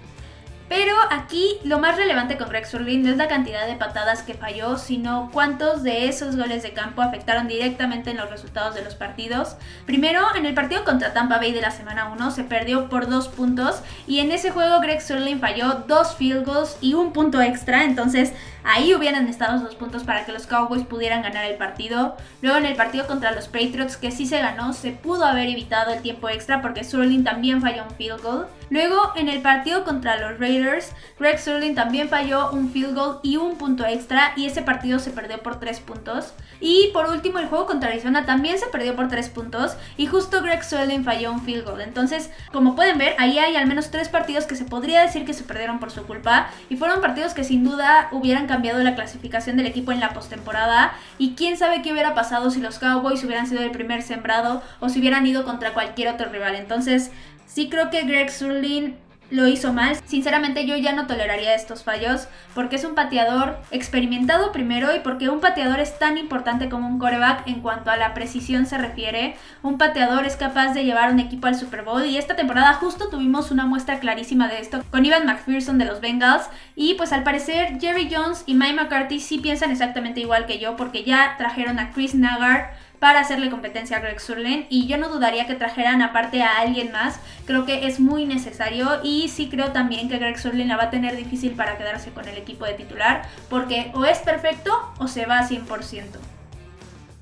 Pero 0.69 0.94
aquí 1.11 1.58
lo 1.62 1.78
más 1.78 1.96
relevante 1.96 2.38
con 2.38 2.49
Greg 2.49 2.66
Surlin 2.66 3.02
no 3.02 3.11
es 3.11 3.16
la 3.16 3.28
cantidad 3.28 3.66
de 3.66 3.75
patadas 3.75 4.22
que 4.22 4.34
falló, 4.34 4.78
sino 4.78 5.31
cuántos 5.32 5.82
de 5.82 6.08
esos 6.08 6.37
goles 6.37 6.62
de 6.62 6.72
campo 6.72 7.02
afectaron 7.02 7.49
directamente 7.49 8.11
en 8.11 8.16
los 8.16 8.31
resultados 8.31 8.75
de 8.75 8.82
los 8.82 8.94
partidos. 8.94 9.56
Primero, 9.84 10.22
en 10.34 10.46
el 10.46 10.55
partido 10.55 10.84
contra 10.84 11.12
Tampa 11.12 11.37
Bay 11.37 11.52
de 11.52 11.61
la 11.61 11.70
semana 11.70 12.08
1 12.12 12.31
se 12.31 12.44
perdió 12.44 12.88
por 12.88 13.08
dos 13.08 13.28
puntos 13.28 13.82
y 14.06 14.20
en 14.20 14.32
ese 14.32 14.50
juego 14.50 14.81
Greg 14.81 15.02
Surlin 15.02 15.38
falló 15.38 15.84
dos 15.87 16.16
field 16.16 16.46
goals 16.46 16.78
y 16.81 16.94
un 16.94 17.12
punto 17.12 17.43
extra, 17.43 17.84
entonces 17.84 18.32
Ahí 18.64 18.94
hubieran 18.94 19.28
estado 19.28 19.62
los 19.62 19.75
puntos 19.75 20.05
para 20.05 20.25
que 20.25 20.32
los 20.32 20.46
Cowboys 20.46 20.84
pudieran 20.84 21.22
ganar 21.22 21.44
el 21.44 21.56
partido. 21.56 22.16
Luego 22.40 22.56
en 22.56 22.64
el 22.64 22.76
partido 22.76 23.06
contra 23.06 23.32
los 23.32 23.46
Patriots, 23.46 23.99
que 23.99 24.11
sí 24.11 24.26
se 24.26 24.38
ganó, 24.38 24.72
se 24.72 24.93
pudo 24.93 25.26
haber 25.26 25.50
evitado 25.50 25.93
el 25.93 26.00
tiempo 26.00 26.31
extra 26.31 26.62
porque 26.62 26.82
Surling 26.82 27.25
también 27.25 27.61
falló 27.61 27.84
un 27.84 27.94
field 27.94 28.22
goal. 28.22 28.46
Luego 28.70 29.12
en 29.16 29.28
el 29.28 29.43
partido 29.43 29.84
contra 29.84 30.16
los 30.16 30.40
Raiders, 30.40 30.93
Greg 31.19 31.38
Surling 31.38 31.75
también 31.75 32.08
falló 32.08 32.50
un 32.52 32.72
field 32.72 32.94
goal 32.94 33.20
y 33.22 33.37
un 33.37 33.56
punto 33.58 33.84
extra 33.84 34.32
y 34.34 34.46
ese 34.46 34.62
partido 34.62 34.99
se 34.99 35.10
perdió 35.10 35.38
por 35.43 35.60
tres 35.60 35.81
puntos. 35.81 36.32
Y 36.60 36.90
por 36.92 37.08
último 37.10 37.38
el 37.38 37.46
juego 37.46 37.66
contra 37.66 37.90
Arizona 37.90 38.24
también 38.24 38.58
se 38.58 38.66
perdió 38.66 38.96
por 38.96 39.08
tres 39.08 39.28
puntos 39.28 39.76
y 39.96 40.06
justo 40.06 40.42
Greg 40.42 40.64
Surling 40.64 41.04
falló 41.04 41.32
un 41.32 41.42
field 41.42 41.64
goal. 41.64 41.80
Entonces, 41.80 42.30
como 42.52 42.74
pueden 42.74 42.98
ver, 42.98 43.14
ahí 43.18 43.38
hay 43.38 43.56
al 43.56 43.66
menos 43.66 43.90
tres 43.90 44.08
partidos 44.08 44.46
que 44.46 44.56
se 44.56 44.64
podría 44.64 45.02
decir 45.02 45.24
que 45.24 45.34
se 45.34 45.44
perdieron 45.44 45.78
por 45.78 45.90
su 45.90 46.04
culpa 46.04 46.48
y 46.68 46.76
fueron 46.76 47.00
partidos 47.00 47.34
que 47.34 47.44
sin 47.44 47.64
duda 47.64 48.08
hubieran 48.12 48.46
cambiado 48.46 48.82
la 48.82 48.94
clasificación 48.94 49.56
del 49.56 49.66
equipo 49.66 49.92
en 49.92 50.00
la 50.00 50.14
postemporada 50.14 50.92
y 51.18 51.34
quién 51.34 51.56
sabe 51.56 51.82
qué 51.82 51.92
hubiera 51.92 52.14
pasado 52.14 52.50
si 52.50 52.60
los 52.60 52.78
Cowboys 52.78 53.22
hubieran 53.24 53.46
sido 53.46 53.62
el 53.62 53.70
primer 53.70 54.02
sembrado 54.02 54.62
o 54.80 54.88
si 54.88 55.00
hubieran 55.00 55.26
ido 55.26 55.44
contra 55.44 55.74
cualquier 55.74 56.08
otro 56.08 56.28
rival. 56.30 56.54
Entonces, 56.54 57.10
sí 57.46 57.68
creo 57.68 57.90
que 57.90 58.02
Greg 58.02 58.30
Surlin 58.30 58.96
lo 59.30 59.48
hizo 59.48 59.72
mal. 59.72 59.96
Sinceramente 60.06 60.66
yo 60.66 60.76
ya 60.76 60.93
no 60.93 61.06
toleraría 61.06 61.54
estos 61.54 61.82
fallos 61.82 62.28
porque 62.54 62.76
es 62.76 62.84
un 62.84 62.94
pateador 62.94 63.58
experimentado 63.70 64.52
primero 64.52 64.94
y 64.94 65.00
porque 65.00 65.28
un 65.28 65.40
pateador 65.40 65.81
es 65.81 65.98
tan 65.98 66.19
importante 66.19 66.69
como 66.69 66.88
un 66.88 66.98
coreback 66.98 67.46
en 67.46 67.60
cuanto 67.60 67.90
a 67.90 67.96
la 67.96 68.14
precisión 68.14 68.66
se 68.66 68.78
refiere. 68.78 69.36
Un 69.62 69.78
pateador 69.78 70.24
es 70.24 70.36
capaz 70.36 70.72
de 70.74 70.84
llevar 70.84 71.12
un 71.12 71.20
equipo 71.20 71.46
al 71.46 71.54
Super 71.54 71.82
Bowl 71.82 72.04
y 72.04 72.16
esta 72.16 72.36
temporada 72.36 72.74
justo 72.74 73.08
tuvimos 73.08 73.50
una 73.50 73.66
muestra 73.66 74.00
clarísima 74.00 74.48
de 74.48 74.60
esto 74.60 74.82
con 74.90 75.04
Ivan 75.04 75.26
McPherson 75.26 75.78
de 75.78 75.84
los 75.86 76.00
Bengals 76.00 76.48
y 76.76 76.94
pues 76.94 77.12
al 77.12 77.22
parecer 77.22 77.78
Jerry 77.81 78.08
Jones 78.12 78.44
y 78.46 78.54
Mike 78.54 78.74
McCarthy 78.74 79.20
sí 79.20 79.38
piensan 79.38 79.70
exactamente 79.70 80.20
igual 80.20 80.46
que 80.46 80.58
yo 80.58 80.76
porque 80.76 81.04
ya 81.04 81.34
trajeron 81.38 81.78
a 81.78 81.90
Chris 81.90 82.14
Nagar 82.14 82.83
para 82.98 83.20
hacerle 83.20 83.51
competencia 83.51 83.96
a 83.96 84.01
Greg 84.01 84.20
Surlin 84.20 84.67
y 84.70 84.86
yo 84.86 84.96
no 84.96 85.08
dudaría 85.08 85.46
que 85.46 85.55
trajeran 85.55 86.03
aparte 86.03 86.43
a 86.43 86.58
alguien 86.58 86.93
más. 86.93 87.20
Creo 87.46 87.67
que 87.67 87.86
es 87.86 88.01
muy 88.01 88.24
necesario 88.24 89.01
y 89.03 89.29
sí 89.29 89.48
creo 89.48 89.72
también 89.72 90.08
que 90.08 90.19
Greg 90.19 90.39
Surlin 90.39 90.69
la 90.69 90.77
va 90.77 90.84
a 90.84 90.91
tener 90.91 91.17
difícil 91.17 91.53
para 91.53 91.77
quedarse 91.77 92.10
con 92.10 92.29
el 92.29 92.36
equipo 92.39 92.65
de 92.65 92.74
titular 92.74 93.29
porque 93.51 93.91
o 93.94 94.05
es 94.05 94.19
perfecto 94.19 94.93
o 94.98 95.08
se 95.08 95.27
va 95.27 95.41
a 95.41 95.48
100%. 95.48 96.05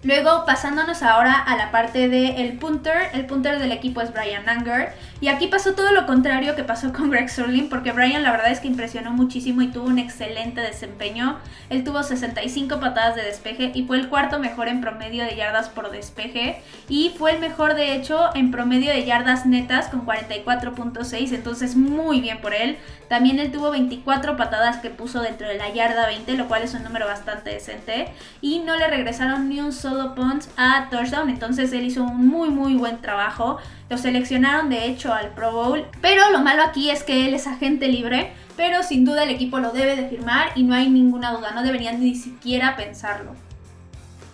Luego 0.04 0.44
pasándonos 0.46 1.02
ahora 1.04 1.34
a 1.34 1.56
la 1.56 1.70
parte 1.70 2.08
del 2.08 2.36
el 2.36 2.58
punter, 2.58 3.10
el 3.12 3.24
punter 3.26 3.60
del 3.60 3.70
equipo 3.70 4.00
es 4.00 4.12
Brian 4.12 4.48
Anger 4.48 4.92
y 5.22 5.28
aquí 5.28 5.46
pasó 5.46 5.74
todo 5.74 5.92
lo 5.92 6.04
contrario 6.04 6.56
que 6.56 6.64
pasó 6.64 6.92
con 6.92 7.08
Greg 7.08 7.30
Surlin 7.30 7.68
porque 7.68 7.92
Brian 7.92 8.24
la 8.24 8.32
verdad 8.32 8.50
es 8.50 8.58
que 8.58 8.66
impresionó 8.66 9.12
muchísimo 9.12 9.62
y 9.62 9.68
tuvo 9.68 9.86
un 9.86 10.00
excelente 10.00 10.60
desempeño. 10.60 11.38
Él 11.70 11.84
tuvo 11.84 12.02
65 12.02 12.80
patadas 12.80 13.14
de 13.14 13.22
despeje 13.22 13.70
y 13.72 13.84
fue 13.84 13.98
el 13.98 14.08
cuarto 14.08 14.40
mejor 14.40 14.66
en 14.66 14.80
promedio 14.80 15.24
de 15.24 15.36
yardas 15.36 15.68
por 15.68 15.92
despeje 15.92 16.60
y 16.88 17.14
fue 17.16 17.30
el 17.30 17.38
mejor 17.38 17.76
de 17.76 17.94
hecho 17.94 18.30
en 18.34 18.50
promedio 18.50 18.90
de 18.90 19.04
yardas 19.04 19.46
netas 19.46 19.86
con 19.86 20.04
44.6, 20.04 21.32
entonces 21.32 21.76
muy 21.76 22.20
bien 22.20 22.40
por 22.40 22.52
él. 22.52 22.76
También 23.08 23.38
él 23.38 23.52
tuvo 23.52 23.70
24 23.70 24.36
patadas 24.36 24.78
que 24.78 24.90
puso 24.90 25.20
dentro 25.20 25.46
de 25.46 25.56
la 25.56 25.72
yarda 25.72 26.06
20, 26.06 26.32
lo 26.32 26.48
cual 26.48 26.62
es 26.62 26.74
un 26.74 26.82
número 26.82 27.06
bastante 27.06 27.50
decente 27.50 28.08
y 28.40 28.58
no 28.58 28.76
le 28.76 28.88
regresaron 28.88 29.48
ni 29.48 29.60
un 29.60 29.72
solo 29.72 30.16
punts 30.16 30.48
a 30.56 30.88
touchdown. 30.90 31.30
Entonces 31.30 31.72
él 31.72 31.84
hizo 31.84 32.02
un 32.02 32.26
muy 32.26 32.50
muy 32.50 32.74
buen 32.74 33.00
trabajo. 33.00 33.58
Lo 33.88 33.98
seleccionaron 33.98 34.70
de 34.70 34.86
hecho 34.86 35.11
al 35.12 35.30
Pro 35.30 35.52
Bowl. 35.52 35.86
Pero 36.00 36.30
lo 36.30 36.40
malo 36.40 36.62
aquí 36.62 36.90
es 36.90 37.02
que 37.02 37.26
él 37.26 37.34
es 37.34 37.46
agente 37.46 37.88
libre. 37.88 38.32
Pero 38.56 38.82
sin 38.82 39.04
duda 39.04 39.24
el 39.24 39.30
equipo 39.30 39.58
lo 39.58 39.72
debe 39.72 39.96
de 39.96 40.08
firmar 40.08 40.50
y 40.54 40.62
no 40.62 40.74
hay 40.74 40.90
ninguna 40.90 41.32
duda. 41.32 41.52
No 41.52 41.62
deberían 41.62 42.00
ni 42.00 42.14
siquiera 42.14 42.76
pensarlo. 42.76 43.34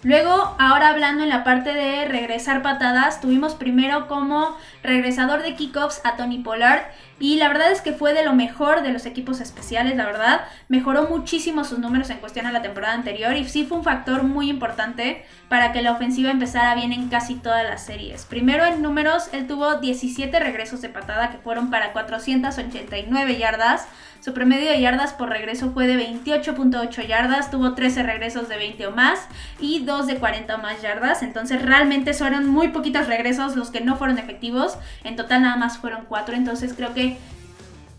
Luego, 0.05 0.55
ahora 0.59 0.91
hablando 0.91 1.25
en 1.25 1.29
la 1.29 1.43
parte 1.43 1.75
de 1.75 2.05
regresar 2.05 2.63
patadas, 2.63 3.21
tuvimos 3.21 3.55
primero 3.55 4.07
como 4.07 4.57
regresador 4.83 5.43
de 5.43 5.57
kickoffs 5.57 6.01
a 6.05 6.17
Tony 6.17 6.39
Pollard 6.39 6.83
y 7.21 7.37
la 7.37 7.49
verdad 7.49 7.73
es 7.73 7.81
que 7.81 7.93
fue 7.93 8.15
de 8.15 8.25
lo 8.25 8.33
mejor 8.33 8.83
de 8.83 8.93
los 8.93 9.07
equipos 9.07 9.41
especiales, 9.41 9.97
la 9.97 10.07
verdad. 10.07 10.43
Mejoró 10.69 11.09
muchísimo 11.09 11.65
sus 11.65 11.79
números 11.79 12.11
en 12.11 12.19
cuestión 12.19 12.47
a 12.47 12.53
la 12.53 12.63
temporada 12.63 12.95
anterior 12.95 13.37
y 13.37 13.49
sí 13.49 13.65
fue 13.65 13.79
un 13.79 13.85
factor 13.85 14.23
muy 14.23 14.49
importante 14.51 15.25
para 15.49 15.73
que 15.73 15.83
la 15.83 15.93
ofensiva 15.93 16.31
empezara 16.31 16.75
bien 16.75 16.93
en 16.93 17.09
casi 17.09 17.35
todas 17.35 17.65
las 17.65 17.85
series. 17.85 18.25
Primero 18.25 18.65
en 18.67 18.83
números, 18.83 19.29
él 19.33 19.47
tuvo 19.47 19.77
17 19.77 20.39
regresos 20.39 20.81
de 20.81 20.91
patada 20.91 21.31
que 21.31 21.39
fueron 21.39 21.71
para 21.71 21.93
489 21.93 23.37
yardas. 23.37 23.89
Su 24.21 24.35
promedio 24.35 24.69
de 24.71 24.81
yardas 24.81 25.13
por 25.13 25.29
regreso 25.29 25.71
fue 25.71 25.87
de 25.87 25.97
28.8 25.97 27.07
yardas, 27.07 27.51
tuvo 27.53 27.75
13 27.75 28.03
regresos 28.03 28.49
de 28.49 28.57
20 28.57 28.89
o 28.89 28.91
más 28.91 29.21
y 29.61 29.85
2 29.85 30.09
de 30.09 30.17
40 30.17 30.57
o 30.57 30.59
más 30.59 30.83
yardas. 30.83 31.23
Entonces 31.23 31.63
realmente 31.63 32.13
fueron 32.13 32.49
muy 32.49 32.69
poquitos 32.69 33.07
regresos 33.07 33.57
los 33.57 33.71
que 33.71 33.81
no 33.81 33.97
fueron 33.97 34.19
efectivos. 34.19 34.77
En 35.05 35.17
total 35.17 35.43
nada 35.43 35.57
más 35.57 35.79
fueron 35.79 36.05
4. 36.09 36.35
Entonces 36.35 36.75
creo 36.75 36.95
que 36.95 37.08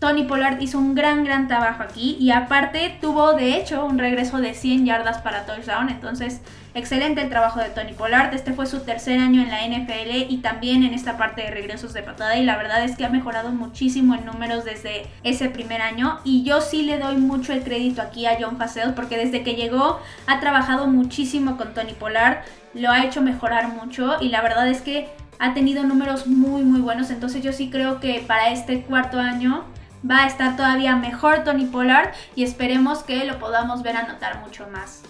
Tony 0.00 0.24
Pollard 0.24 0.62
hizo 0.62 0.78
un 0.78 0.94
gran, 0.94 1.24
gran 1.24 1.46
trabajo 1.46 1.82
aquí 1.82 2.16
y 2.18 2.30
aparte 2.30 2.96
tuvo 3.02 3.34
de 3.34 3.58
hecho 3.58 3.84
un 3.84 3.98
regreso 3.98 4.38
de 4.38 4.54
100 4.54 4.86
yardas 4.86 5.18
para 5.18 5.44
touchdown. 5.44 5.90
Entonces, 5.90 6.40
excelente 6.72 7.20
el 7.20 7.28
trabajo 7.28 7.60
de 7.60 7.68
Tony 7.68 7.92
Pollard. 7.92 8.32
Este 8.32 8.54
fue 8.54 8.64
su 8.64 8.80
tercer 8.80 9.20
año 9.20 9.42
en 9.42 9.50
la 9.50 9.66
NFL 9.66 10.30
y 10.30 10.38
también 10.38 10.84
en 10.84 10.94
esta 10.94 11.18
parte 11.18 11.42
de 11.42 11.50
regresos 11.50 11.92
de 11.92 12.02
patada. 12.02 12.38
Y 12.38 12.44
la 12.44 12.56
verdad 12.56 12.82
es 12.82 12.96
que 12.96 13.04
ha 13.04 13.10
mejorado 13.10 13.50
muchísimo 13.50 14.14
en 14.14 14.24
números 14.24 14.64
desde 14.64 15.06
ese 15.22 15.50
primer 15.50 15.82
año. 15.82 16.20
Y 16.24 16.44
yo 16.44 16.62
sí 16.62 16.80
le 16.84 16.98
doy 16.98 17.16
mucho 17.16 17.52
el 17.52 17.62
crédito 17.62 18.00
aquí 18.00 18.24
a 18.24 18.38
John 18.40 18.56
Facel 18.56 18.94
porque 18.94 19.18
desde 19.18 19.42
que 19.42 19.54
llegó 19.54 20.00
ha 20.26 20.40
trabajado 20.40 20.86
muchísimo 20.86 21.58
con 21.58 21.74
Tony 21.74 21.92
Pollard. 21.92 22.38
Lo 22.72 22.90
ha 22.90 23.04
hecho 23.04 23.20
mejorar 23.20 23.68
mucho 23.68 24.16
y 24.18 24.30
la 24.30 24.40
verdad 24.40 24.66
es 24.66 24.80
que 24.80 25.10
ha 25.40 25.54
tenido 25.54 25.82
números 25.82 26.26
muy, 26.26 26.62
muy 26.62 26.80
buenos. 26.80 27.10
Entonces, 27.10 27.42
yo 27.42 27.52
sí 27.52 27.70
creo 27.70 27.98
que 27.98 28.22
para 28.26 28.50
este 28.50 28.82
cuarto 28.82 29.18
año 29.18 29.64
va 30.08 30.24
a 30.24 30.26
estar 30.26 30.54
todavía 30.54 30.94
mejor 30.96 31.44
Tony 31.44 31.64
Pollard 31.64 32.12
y 32.36 32.44
esperemos 32.44 33.02
que 33.02 33.24
lo 33.24 33.38
podamos 33.38 33.82
ver 33.82 33.96
anotar 33.96 34.40
mucho 34.40 34.68
más. 34.70 35.02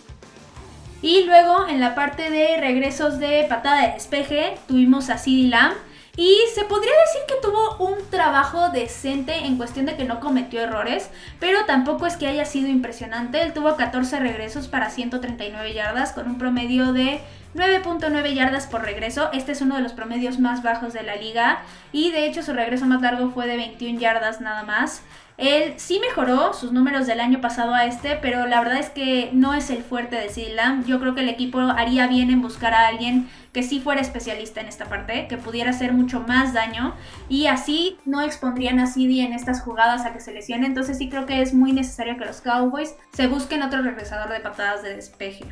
Y 1.03 1.25
luego 1.25 1.67
en 1.67 1.81
la 1.81 1.95
parte 1.95 2.31
de 2.31 2.59
regresos 2.59 3.19
de 3.19 3.47
patada 3.49 3.83
de 3.83 3.95
despeje 3.95 4.59
tuvimos 4.69 5.11
a 5.11 5.19
CeeDee 5.19 5.49
Lamb 5.49 5.75
y 6.17 6.37
se 6.55 6.65
podría 6.65 6.93
decir 7.07 7.23
que 7.29 7.41
tuvo 7.41 7.77
un 7.77 7.99
trabajo 8.11 8.71
decente 8.71 9.47
en 9.47 9.57
cuestión 9.57 9.87
de 9.87 9.97
que 9.97 10.05
no 10.05 10.21
cometió 10.21 10.61
errores, 10.61 11.11
pero 11.39 11.65
tampoco 11.67 12.07
es 12.07 12.17
que 12.17 12.27
haya 12.27 12.45
sido 12.45 12.69
impresionante. 12.69 13.43
Él 13.43 13.53
tuvo 13.53 13.77
14 13.77 14.19
regresos 14.19 14.69
para 14.69 14.91
139 14.91 15.73
yardas 15.73 16.13
con 16.13 16.27
un 16.27 16.39
promedio 16.39 16.93
de 16.93 17.21
9.9 17.55 18.35
yardas 18.35 18.67
por 18.67 18.83
regreso. 18.83 19.31
Este 19.33 19.53
es 19.53 19.61
uno 19.61 19.77
de 19.77 19.83
los 19.83 19.93
promedios 19.93 20.39
más 20.39 20.63
bajos 20.63 20.93
de 20.93 21.03
la 21.03 21.17
liga 21.17 21.63
y 21.93 22.11
de 22.11 22.27
hecho 22.27 22.43
su 22.43 22.53
regreso 22.53 22.87
más 22.87 23.01
largo 23.03 23.31
fue 23.31 23.47
de 23.47 23.57
21 23.57 23.99
yardas 23.99 24.41
nada 24.41 24.65
más. 24.65 25.03
Él 25.41 25.73
sí 25.79 25.99
mejoró 26.01 26.53
sus 26.53 26.71
números 26.71 27.07
del 27.07 27.19
año 27.19 27.41
pasado 27.41 27.73
a 27.73 27.87
este, 27.87 28.17
pero 28.17 28.47
la 28.47 28.61
verdad 28.61 28.79
es 28.79 28.91
que 28.91 29.31
no 29.33 29.55
es 29.55 29.71
el 29.71 29.83
fuerte 29.83 30.17
de 30.17 30.29
CD 30.29 30.55
Lamb. 30.55 30.85
Yo 30.85 31.01
creo 31.01 31.15
que 31.15 31.23
el 31.23 31.31
equipo 31.31 31.61
haría 31.61 32.07
bien 32.09 32.31
en 32.31 32.43
buscar 32.43 32.75
a 32.75 32.89
alguien 32.89 33.27
que 33.55 33.63
sí 33.63 33.81
fuera 33.81 34.03
especialista 34.03 34.61
en 34.61 34.69
esta 34.69 34.85
parte, 34.85 35.27
que 35.29 35.39
pudiera 35.39 35.71
hacer 35.71 35.95
mucho 35.95 36.21
más 36.21 36.53
daño 36.53 36.95
y 37.31 37.47
así 37.47 37.97
no 38.05 38.21
expondrían 38.21 38.81
a 38.81 38.87
CD 38.87 39.23
en 39.23 39.33
estas 39.33 39.63
jugadas 39.63 40.05
a 40.05 40.13
que 40.13 40.21
se 40.21 40.35
lesione. 40.35 40.67
Entonces 40.67 40.99
sí 40.99 41.09
creo 41.09 41.25
que 41.25 41.41
es 41.41 41.55
muy 41.55 41.73
necesario 41.73 42.19
que 42.19 42.27
los 42.27 42.43
Cowboys 42.43 42.95
se 43.15 43.27
busquen 43.27 43.63
otro 43.63 43.81
regresador 43.81 44.31
de 44.31 44.41
patadas 44.41 44.83
de 44.83 44.95
despeje. 44.95 45.47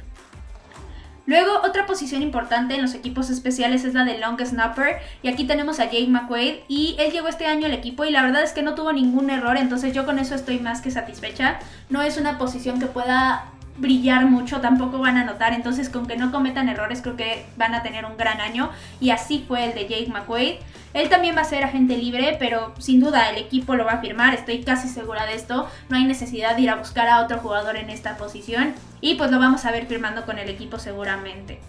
Luego, 1.28 1.60
otra 1.62 1.84
posición 1.84 2.22
importante 2.22 2.74
en 2.74 2.80
los 2.80 2.94
equipos 2.94 3.28
especiales 3.28 3.84
es 3.84 3.92
la 3.92 4.06
de 4.06 4.16
long 4.16 4.40
snapper. 4.40 4.96
Y 5.22 5.28
aquí 5.28 5.46
tenemos 5.46 5.78
a 5.78 5.84
Jake 5.84 6.08
McQuaid. 6.08 6.60
Y 6.68 6.96
él 6.98 7.12
llegó 7.12 7.28
este 7.28 7.44
año 7.44 7.66
al 7.66 7.74
equipo 7.74 8.06
y 8.06 8.10
la 8.10 8.22
verdad 8.22 8.42
es 8.42 8.52
que 8.52 8.62
no 8.62 8.74
tuvo 8.74 8.94
ningún 8.94 9.28
error. 9.28 9.58
Entonces 9.58 9.92
yo 9.92 10.06
con 10.06 10.18
eso 10.18 10.34
estoy 10.34 10.58
más 10.58 10.80
que 10.80 10.90
satisfecha. 10.90 11.58
No 11.90 12.00
es 12.00 12.16
una 12.16 12.38
posición 12.38 12.80
que 12.80 12.86
pueda 12.86 13.44
brillar 13.78 14.26
mucho, 14.26 14.60
tampoco 14.60 14.98
van 14.98 15.16
a 15.16 15.24
notar. 15.24 15.52
Entonces, 15.52 15.88
con 15.88 16.06
que 16.06 16.16
no 16.16 16.30
cometan 16.30 16.68
errores, 16.68 17.02
creo 17.02 17.16
que 17.16 17.46
van 17.56 17.74
a 17.74 17.82
tener 17.82 18.04
un 18.04 18.16
gran 18.16 18.40
año. 18.40 18.70
Y 19.00 19.10
así 19.10 19.44
fue 19.46 19.64
el 19.64 19.74
de 19.74 19.88
Jake 19.88 20.10
McQuaid. 20.12 20.56
Él 20.94 21.08
también 21.08 21.36
va 21.36 21.42
a 21.42 21.44
ser 21.44 21.64
agente 21.64 21.96
libre, 21.96 22.36
pero 22.38 22.74
sin 22.78 23.00
duda 23.00 23.30
el 23.30 23.36
equipo 23.36 23.74
lo 23.74 23.84
va 23.84 23.92
a 23.92 24.00
firmar. 24.00 24.34
Estoy 24.34 24.62
casi 24.62 24.88
segura 24.88 25.26
de 25.26 25.34
esto. 25.34 25.68
No 25.88 25.96
hay 25.96 26.04
necesidad 26.04 26.56
de 26.56 26.62
ir 26.62 26.70
a 26.70 26.76
buscar 26.76 27.08
a 27.08 27.20
otro 27.20 27.38
jugador 27.38 27.76
en 27.76 27.90
esta 27.90 28.16
posición. 28.16 28.74
Y 29.00 29.14
pues 29.14 29.30
lo 29.30 29.38
vamos 29.38 29.64
a 29.64 29.70
ver 29.70 29.86
firmando 29.86 30.24
con 30.24 30.38
el 30.38 30.48
equipo 30.48 30.78
seguramente. 30.78 31.60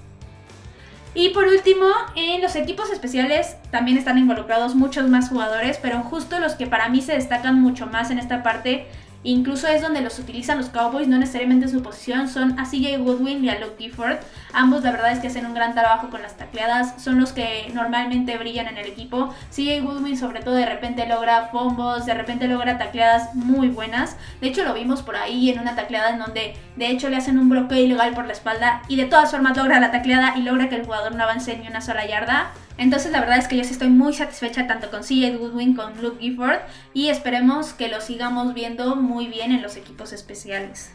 Y 1.15 1.29
por 1.29 1.47
último, 1.47 1.85
en 2.15 2.41
los 2.41 2.55
equipos 2.55 2.91
especiales 2.91 3.55
también 3.71 3.97
están 3.97 4.17
involucrados 4.17 4.75
muchos 4.75 5.07
más 5.09 5.29
jugadores, 5.29 5.79
pero 5.81 6.01
justo 6.01 6.39
los 6.39 6.53
que 6.53 6.67
para 6.67 6.87
mí 6.89 7.01
se 7.01 7.13
destacan 7.13 7.59
mucho 7.59 7.87
más 7.87 8.11
en 8.11 8.19
esta 8.19 8.43
parte 8.43 8.87
Incluso 9.23 9.67
es 9.67 9.81
donde 9.81 10.01
los 10.01 10.17
utilizan 10.17 10.57
los 10.57 10.69
Cowboys, 10.69 11.07
no 11.07 11.17
necesariamente 11.17 11.65
en 11.65 11.71
su 11.71 11.83
posición, 11.83 12.29
son 12.29 12.57
a 12.57 12.63
CJ 12.63 12.99
Woodwin 12.99 13.43
y 13.43 13.49
a 13.49 13.59
Luke 13.59 13.75
Gifford. 13.77 14.17
Ambos 14.53 14.83
la 14.83 14.91
verdad 14.91 15.11
es 15.11 15.19
que 15.19 15.27
hacen 15.27 15.45
un 15.45 15.53
gran 15.53 15.73
trabajo 15.73 16.09
con 16.09 16.21
las 16.21 16.37
tacleadas, 16.37 17.01
son 17.01 17.19
los 17.19 17.33
que 17.33 17.69
normalmente 17.73 18.37
brillan 18.37 18.67
en 18.67 18.77
el 18.77 18.87
equipo. 18.87 19.33
CJ 19.51 19.81
Woodwin 19.83 20.17
sobre 20.17 20.41
todo 20.41 20.55
de 20.55 20.65
repente 20.65 21.05
logra 21.05 21.49
bombos, 21.51 22.05
de 22.05 22.13
repente 22.13 22.47
logra 22.47 22.77
tacleadas 22.77 23.35
muy 23.35 23.67
buenas. 23.67 24.15
De 24.39 24.47
hecho 24.47 24.63
lo 24.63 24.73
vimos 24.73 25.01
por 25.01 25.17
ahí 25.17 25.49
en 25.49 25.59
una 25.59 25.75
tacleada 25.75 26.11
en 26.11 26.19
donde 26.19 26.55
de 26.77 26.87
hecho 26.87 27.09
le 27.09 27.17
hacen 27.17 27.37
un 27.37 27.49
bloqueo 27.49 27.77
ilegal 27.77 28.13
por 28.13 28.25
la 28.25 28.33
espalda 28.33 28.83
y 28.87 28.95
de 28.95 29.05
todas 29.05 29.31
formas 29.31 29.57
logra 29.57 29.81
la 29.81 29.91
tacleada 29.91 30.37
y 30.37 30.43
logra 30.43 30.69
que 30.69 30.75
el 30.75 30.85
jugador 30.85 31.15
no 31.15 31.23
avance 31.23 31.57
ni 31.57 31.67
una 31.67 31.81
sola 31.81 32.07
yarda. 32.07 32.51
Entonces 32.79 33.11
la 33.11 33.19
verdad 33.19 33.37
es 33.37 33.47
que 33.49 33.57
yo 33.57 33.63
sí 33.65 33.73
estoy 33.73 33.89
muy 33.89 34.13
satisfecha 34.13 34.65
tanto 34.65 34.89
con 34.89 35.01
CJ 35.01 35.37
Goodwin 35.37 35.75
como 35.75 35.89
Luke 36.01 36.21
Gifford 36.21 36.59
y 36.93 37.09
esperemos 37.09 37.73
que 37.73 37.89
lo 37.89 37.99
sigamos 37.99 38.53
viendo 38.53 38.95
muy 38.95 39.27
bien 39.27 39.51
en 39.51 39.61
los 39.61 39.75
equipos 39.75 40.13
especiales. 40.13 40.91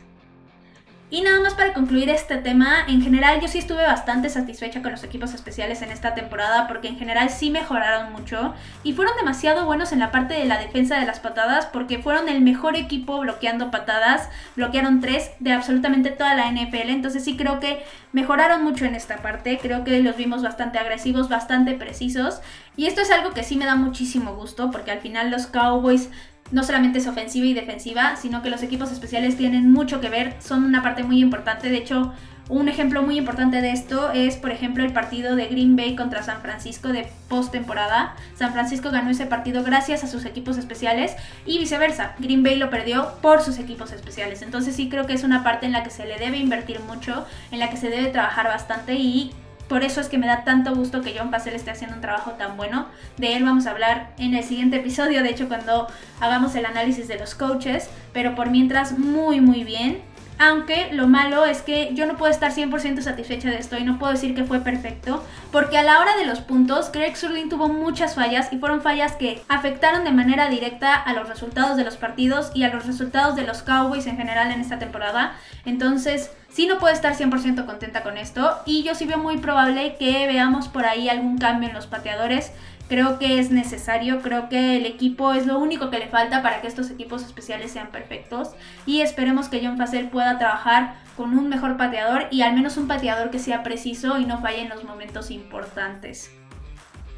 Y 1.15 1.23
nada 1.23 1.41
más 1.41 1.55
para 1.55 1.75
concluir 1.75 2.11
este 2.11 2.39
tema, 2.39 2.79
en 2.89 3.01
general 3.01 3.41
yo 3.41 3.47
sí 3.47 3.59
estuve 3.59 3.85
bastante 3.85 4.29
satisfecha 4.29 4.83
con 4.83 4.91
los 4.91 5.05
equipos 5.05 5.33
especiales 5.33 5.81
en 5.83 5.93
esta 5.93 6.13
temporada 6.13 6.67
porque 6.67 6.89
en 6.89 6.99
general 6.99 7.31
sí 7.31 7.51
mejoraron 7.51 8.13
mucho 8.13 8.53
y 8.83 8.95
fueron 8.95 9.17
demasiado 9.17 9.65
buenos 9.65 9.93
en 9.93 10.01
la 10.01 10.11
parte 10.11 10.35
de 10.35 10.45
la 10.47 10.59
defensa 10.59 10.99
de 10.99 11.07
las 11.07 11.21
patadas 11.21 11.67
porque 11.67 12.01
fueron 12.01 12.29
el 12.29 12.41
mejor 12.41 12.75
equipo 12.75 13.21
bloqueando 13.21 13.71
patadas, 13.71 14.29
bloquearon 14.57 15.01
tres 15.01 15.31
de 15.39 15.53
absolutamente 15.53 16.11
toda 16.11 16.35
la 16.35 16.51
NFL, 16.51 16.89
entonces 16.89 17.23
sí 17.23 17.37
creo 17.37 17.61
que 17.61 17.85
mejoraron 18.11 18.65
mucho 18.65 18.85
en 18.85 18.97
esta 18.97 19.19
parte, 19.19 19.61
creo 19.63 19.85
que 19.85 20.01
los 20.01 20.17
vimos 20.17 20.43
bastante 20.43 20.81
agresivos, 20.81 21.29
bastante 21.29 21.75
precisos 21.75 22.41
y 22.77 22.87
esto 22.87 23.03
es 23.03 23.13
algo 23.13 23.31
que 23.31 23.45
sí 23.45 23.55
me 23.55 23.67
da 23.67 23.77
muchísimo 23.77 24.35
gusto 24.35 24.73
porque 24.73 24.91
al 24.91 24.99
final 24.99 25.31
los 25.31 25.47
Cowboys 25.47 26.11
no 26.51 26.63
solamente 26.63 26.99
es 26.99 27.07
ofensiva 27.07 27.47
y 27.47 27.55
defensiva, 27.55 28.17
sino 28.17 28.43
que 28.43 28.51
los 28.51 28.63
equipos 28.63 28.93
especiales 28.93 29.37
tienen 29.37 29.73
mucho 29.73 30.01
que 30.01 30.09
ver, 30.09 30.37
son 30.41 30.65
una 30.65 30.83
parte 30.83 31.03
muy 31.03 31.21
importante. 31.21 31.69
De 31.69 31.79
hecho, 31.79 32.13
un 32.51 32.69
ejemplo 32.69 33.03
muy 33.03 33.17
importante 33.17 33.63
de 33.63 33.71
esto 33.71 34.11
es, 34.13 34.37
por 34.37 34.51
ejemplo, 34.51 34.85
el 34.85 34.93
partido 34.93 35.35
de 35.35 35.47
Green 35.47 35.77
Bay 35.77 35.97
contra 35.97 36.23
San 36.23 36.43
Francisco 36.43 36.89
de 36.89 37.09
postemporada. 37.29 38.15
San 38.37 38.53
Francisco 38.53 38.91
ganó 38.91 39.11
ese 39.11 39.25
partido 39.25 39.65
gracias 39.65 40.05
a 40.05 40.09
sus 40.09 40.27
equipos 40.27 40.59
especiales 40.59 41.17
y 41.47 41.59
viceversa. 41.59 42.15
Green 42.19 42.43
Bay 42.43 42.57
lo 42.57 42.69
perdió 42.69 43.15
por 43.23 43.41
sus 43.41 43.59
equipos 43.59 43.93
especiales. 43.93 44.43
Entonces 44.43 44.77
sí 44.77 44.91
creo 44.91 45.07
que 45.07 45.15
es 45.15 45.25
una 45.25 45.43
parte 45.43 45.65
en 45.65 45.73
la 45.73 45.83
que 45.83 45.91
se 45.91 46.05
le 46.05 46.19
debe 46.19 46.37
invertir 46.37 46.81
mucho, 46.81 47.25
en 47.51 47.61
la 47.61 47.71
que 47.71 47.79
se 47.79 47.89
debe 47.89 48.09
trabajar 48.09 48.47
bastante 48.47 48.93
y 48.93 49.33
por 49.69 49.83
eso 49.83 50.01
es 50.01 50.09
que 50.09 50.19
me 50.19 50.27
da 50.27 50.45
tanto 50.45 50.75
gusto 50.75 51.01
que 51.01 51.15
John 51.17 51.31
Pacel 51.31 51.55
esté 51.55 51.71
haciendo 51.71 51.97
un 51.97 52.03
trabajo 52.03 52.33
tan 52.33 52.57
bueno. 52.57 52.87
De 53.17 53.35
él 53.35 53.45
vamos 53.45 53.67
a 53.67 53.71
hablar 53.71 54.11
en 54.19 54.35
el 54.35 54.45
siguiente 54.45 54.77
episodio, 54.77 55.23
de 55.23 55.31
hecho 55.31 55.49
cuando 55.49 55.89
hagamos 56.21 56.55
el 56.55 56.67
análisis 56.67 57.09
de 57.09 57.19
los 57.19 57.35
coaches, 57.35 57.89
pero 58.13 58.35
por 58.35 58.51
mientras 58.51 58.99
muy 58.99 59.41
muy 59.41 59.65
bien. 59.65 60.03
Aunque 60.39 60.93
lo 60.93 61.07
malo 61.07 61.45
es 61.45 61.63
que 61.63 61.91
yo 61.95 62.07
no 62.07 62.17
puedo 62.17 62.33
estar 62.33 62.53
100% 62.53 63.01
satisfecha 63.03 63.51
de 63.51 63.59
esto 63.59 63.79
y 63.79 63.85
no 63.85 64.01
puedo 64.01 64.13
decir 64.13 64.35
que 64.35 64.45
fue 64.45 64.61
perfecto, 64.61 65.25
porque 65.53 65.79
a 65.79 65.85
la 65.85 66.01
hora 66.01 66.17
de 66.17 66.27
los 66.27 66.41
puntos, 66.41 66.91
Greg 66.91 67.17
Surlin 67.17 67.49
tuvo 67.49 67.69
muchas 67.69 68.17
fallas 68.17 68.53
y 68.53 68.59
fueron 68.59 68.81
fallas 68.81 69.13
que 69.13 69.43
afectaron 69.49 70.03
de 70.03 70.11
manera 70.11 70.49
directa 70.49 70.95
a 70.95 71.13
los 71.13 71.29
resultados 71.29 71.77
de 71.77 71.85
los 71.85 71.97
partidos 71.97 72.51
y 72.53 72.65
a 72.65 72.75
los 72.75 72.85
resultados 72.85 73.37
de 73.37 73.45
los 73.45 73.63
Cowboys 73.63 74.07
en 74.07 74.17
general 74.17 74.51
en 74.51 74.61
esta 74.61 74.81
temporada. 74.81 75.35
Entonces, 75.65 76.33
sí 76.55 76.69
no 76.69 76.79
puedo 76.79 76.95
estar 76.95 77.17
100% 77.17 77.67
contenta 77.67 78.05
con 78.05 78.17
esto 78.17 78.59
y 78.65 78.85
yo 78.85 78.95
sí 78.95 79.07
veo 79.07 79.19
muy 79.19 79.39
probable 79.39 79.97
que 79.99 80.27
veamos 80.29 80.69
por 80.69 80.87
ahí 80.87 81.09
algún 81.09 81.37
cambio 81.37 81.69
en 81.69 81.75
los 81.75 81.89
pateadores. 81.89 82.53
Creo 82.89 83.19
que 83.19 83.41
es 83.41 83.51
necesario, 83.51 84.21
creo 84.21 84.49
que 84.49 84.77
el 84.77 84.87
equipo 84.87 85.33
es 85.33 85.47
lo 85.47 85.59
único 85.59 85.91
que 85.91 85.99
le 85.99 86.07
falta 86.07 86.43
para 86.43 86.61
que 86.61 86.69
estos 86.69 86.91
equipos 86.91 87.25
especiales 87.25 87.73
sean 87.73 87.89
perfectos 87.89 88.51
y 88.87 89.01
esperemos 89.01 89.49
que 89.49 89.61
John 89.65 89.79
Facel 89.79 90.11
pueda 90.11 90.39
trabajar 90.39 90.95
con 91.17 91.37
un 91.37 91.49
mejor 91.49 91.77
pateador 91.77 92.29
y 92.31 92.43
al 92.43 92.55
menos 92.55 92.77
un 92.77 92.87
pateador 92.87 93.31
que 93.31 93.41
sea 93.41 93.65
preciso 93.65 94.19
y 94.19 94.25
no 94.25 94.41
falle 94.41 94.61
en 94.61 94.69
los 94.69 94.85
momentos 94.85 95.33
importantes. 95.33 96.31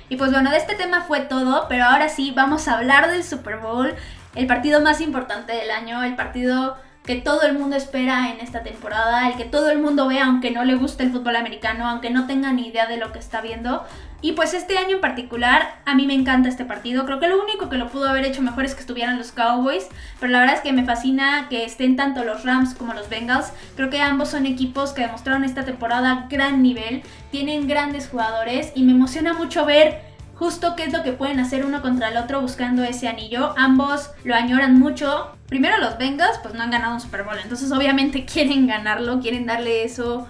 Y 0.09 0.17
pues 0.17 0.31
bueno, 0.31 0.51
de 0.51 0.57
este 0.57 0.77
tema 0.77 1.03
fue 1.03 1.21
todo, 1.21 1.67
pero 1.69 1.85
ahora 1.85 2.09
sí 2.09 2.33
vamos 2.35 2.69
a 2.69 2.79
hablar 2.79 3.11
del 3.11 3.23
Super 3.23 3.59
Bowl, 3.59 3.95
el 4.35 4.47
partido 4.47 4.81
más 4.81 5.03
importante 5.03 5.53
del 5.53 5.71
año, 5.71 6.03
el 6.05 6.15
partido 6.15 6.77
que 7.07 7.15
todo 7.17 7.43
el 7.43 7.57
mundo 7.57 7.77
espera 7.77 8.31
en 8.31 8.41
esta 8.41 8.63
temporada, 8.63 9.29
el 9.29 9.37
que 9.37 9.45
todo 9.45 9.71
el 9.71 9.79
mundo 9.79 10.09
vea 10.09 10.27
aunque 10.27 10.51
no 10.51 10.65
le 10.65 10.75
guste 10.75 11.05
el 11.05 11.13
fútbol 11.13 11.37
americano, 11.37 11.89
aunque 11.89 12.11
no 12.11 12.27
tenga 12.27 12.53
ni 12.53 12.67
idea 12.67 12.87
de 12.87 12.97
lo 12.97 13.13
que 13.13 13.21
está 13.21 13.41
viendo. 13.41 13.85
Y 14.23 14.33
pues 14.33 14.55
este 14.55 14.77
año 14.77 14.97
en 14.97 15.01
particular, 15.01 15.77
a 15.85 15.95
mí 15.95 16.07
me 16.07 16.15
encanta 16.15 16.49
este 16.49 16.65
partido. 16.65 17.05
Creo 17.05 17.21
que 17.21 17.29
lo 17.29 17.41
único 17.41 17.69
que 17.69 17.77
lo 17.77 17.89
pudo 17.89 18.09
haber 18.09 18.25
hecho 18.25 18.43
mejor 18.43 18.65
es 18.65 18.75
que 18.75 18.81
estuvieran 18.81 19.19
los 19.19 19.31
Cowboys. 19.31 19.87
Pero 20.19 20.33
la 20.33 20.41
verdad 20.41 20.57
es 20.57 20.63
que 20.63 20.73
me 20.73 20.85
fascina 20.85 21.47
que 21.49 21.65
estén 21.65 21.95
tanto 21.95 22.25
los 22.25 22.45
Rams 22.45 22.75
como 22.75 22.93
los 22.93 23.09
Bengals. 23.09 23.53
Creo 23.77 23.89
que 23.89 24.01
ambos 24.01 24.31
son 24.31 24.47
equipos 24.47 24.93
que 24.93 25.03
demostraron 25.03 25.45
esta 25.45 25.65
temporada 25.65 26.27
gran 26.29 26.63
nivel. 26.63 27.03
Tienen 27.31 27.69
grandes 27.69 28.09
jugadores 28.09 28.73
y 28.75 28.83
me 28.83 28.93
emociona 28.93 29.33
mucho 29.33 29.65
ver 29.65 30.16
justo 30.39 30.77
qué 30.77 30.85
es 30.85 30.93
lo 30.93 31.03
que 31.03 31.13
pueden 31.13 31.41
hacer 31.41 31.65
uno 31.65 31.83
contra 31.83 32.09
el 32.09 32.17
otro 32.17 32.41
buscando 32.41 32.85
ese 32.85 33.09
anillo. 33.09 33.55
Ambos 33.57 34.11
lo 34.25 34.35
añoran 34.35 34.79
mucho. 34.79 35.33
Primero 35.49 35.79
los 35.79 35.99
Bengals 35.99 36.39
pues 36.43 36.55
no 36.55 36.63
han 36.63 36.71
ganado 36.71 36.95
un 36.95 37.01
Super 37.01 37.25
Bowl. 37.25 37.39
Entonces 37.43 37.73
obviamente 37.73 38.25
quieren 38.33 38.67
ganarlo, 38.67 39.21
quieren 39.21 39.47
darle 39.47 39.85
eso 39.85 40.27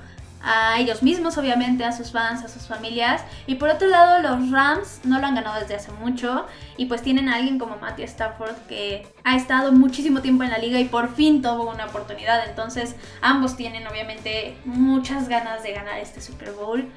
a 0.48 0.78
ellos 0.78 1.02
mismos, 1.02 1.36
obviamente, 1.38 1.84
a 1.84 1.90
sus 1.90 2.12
fans, 2.12 2.44
a 2.44 2.48
sus 2.48 2.68
familias. 2.68 3.22
Y 3.48 3.56
por 3.56 3.68
otro 3.68 3.88
lado, 3.88 4.22
los 4.22 4.52
Rams 4.52 5.00
no 5.02 5.18
lo 5.18 5.26
han 5.26 5.34
ganado 5.34 5.60
desde 5.60 5.74
hace 5.74 5.90
mucho. 5.90 6.46
Y 6.76 6.86
pues 6.86 7.02
tienen 7.02 7.28
a 7.28 7.34
alguien 7.34 7.58
como 7.58 7.76
Matthew 7.78 8.04
Stafford 8.04 8.54
que 8.68 9.08
ha 9.24 9.34
estado 9.34 9.72
muchísimo 9.72 10.20
tiempo 10.20 10.44
en 10.44 10.50
la 10.50 10.58
liga 10.58 10.78
y 10.78 10.84
por 10.84 11.12
fin 11.12 11.42
tuvo 11.42 11.68
una 11.68 11.86
oportunidad. 11.86 12.48
Entonces, 12.48 12.94
ambos 13.22 13.56
tienen 13.56 13.88
obviamente 13.88 14.56
muchas 14.64 15.28
ganas 15.28 15.64
de 15.64 15.72
ganar 15.72 15.98
este 15.98 16.20
Super 16.20 16.52
Bowl. 16.52 16.88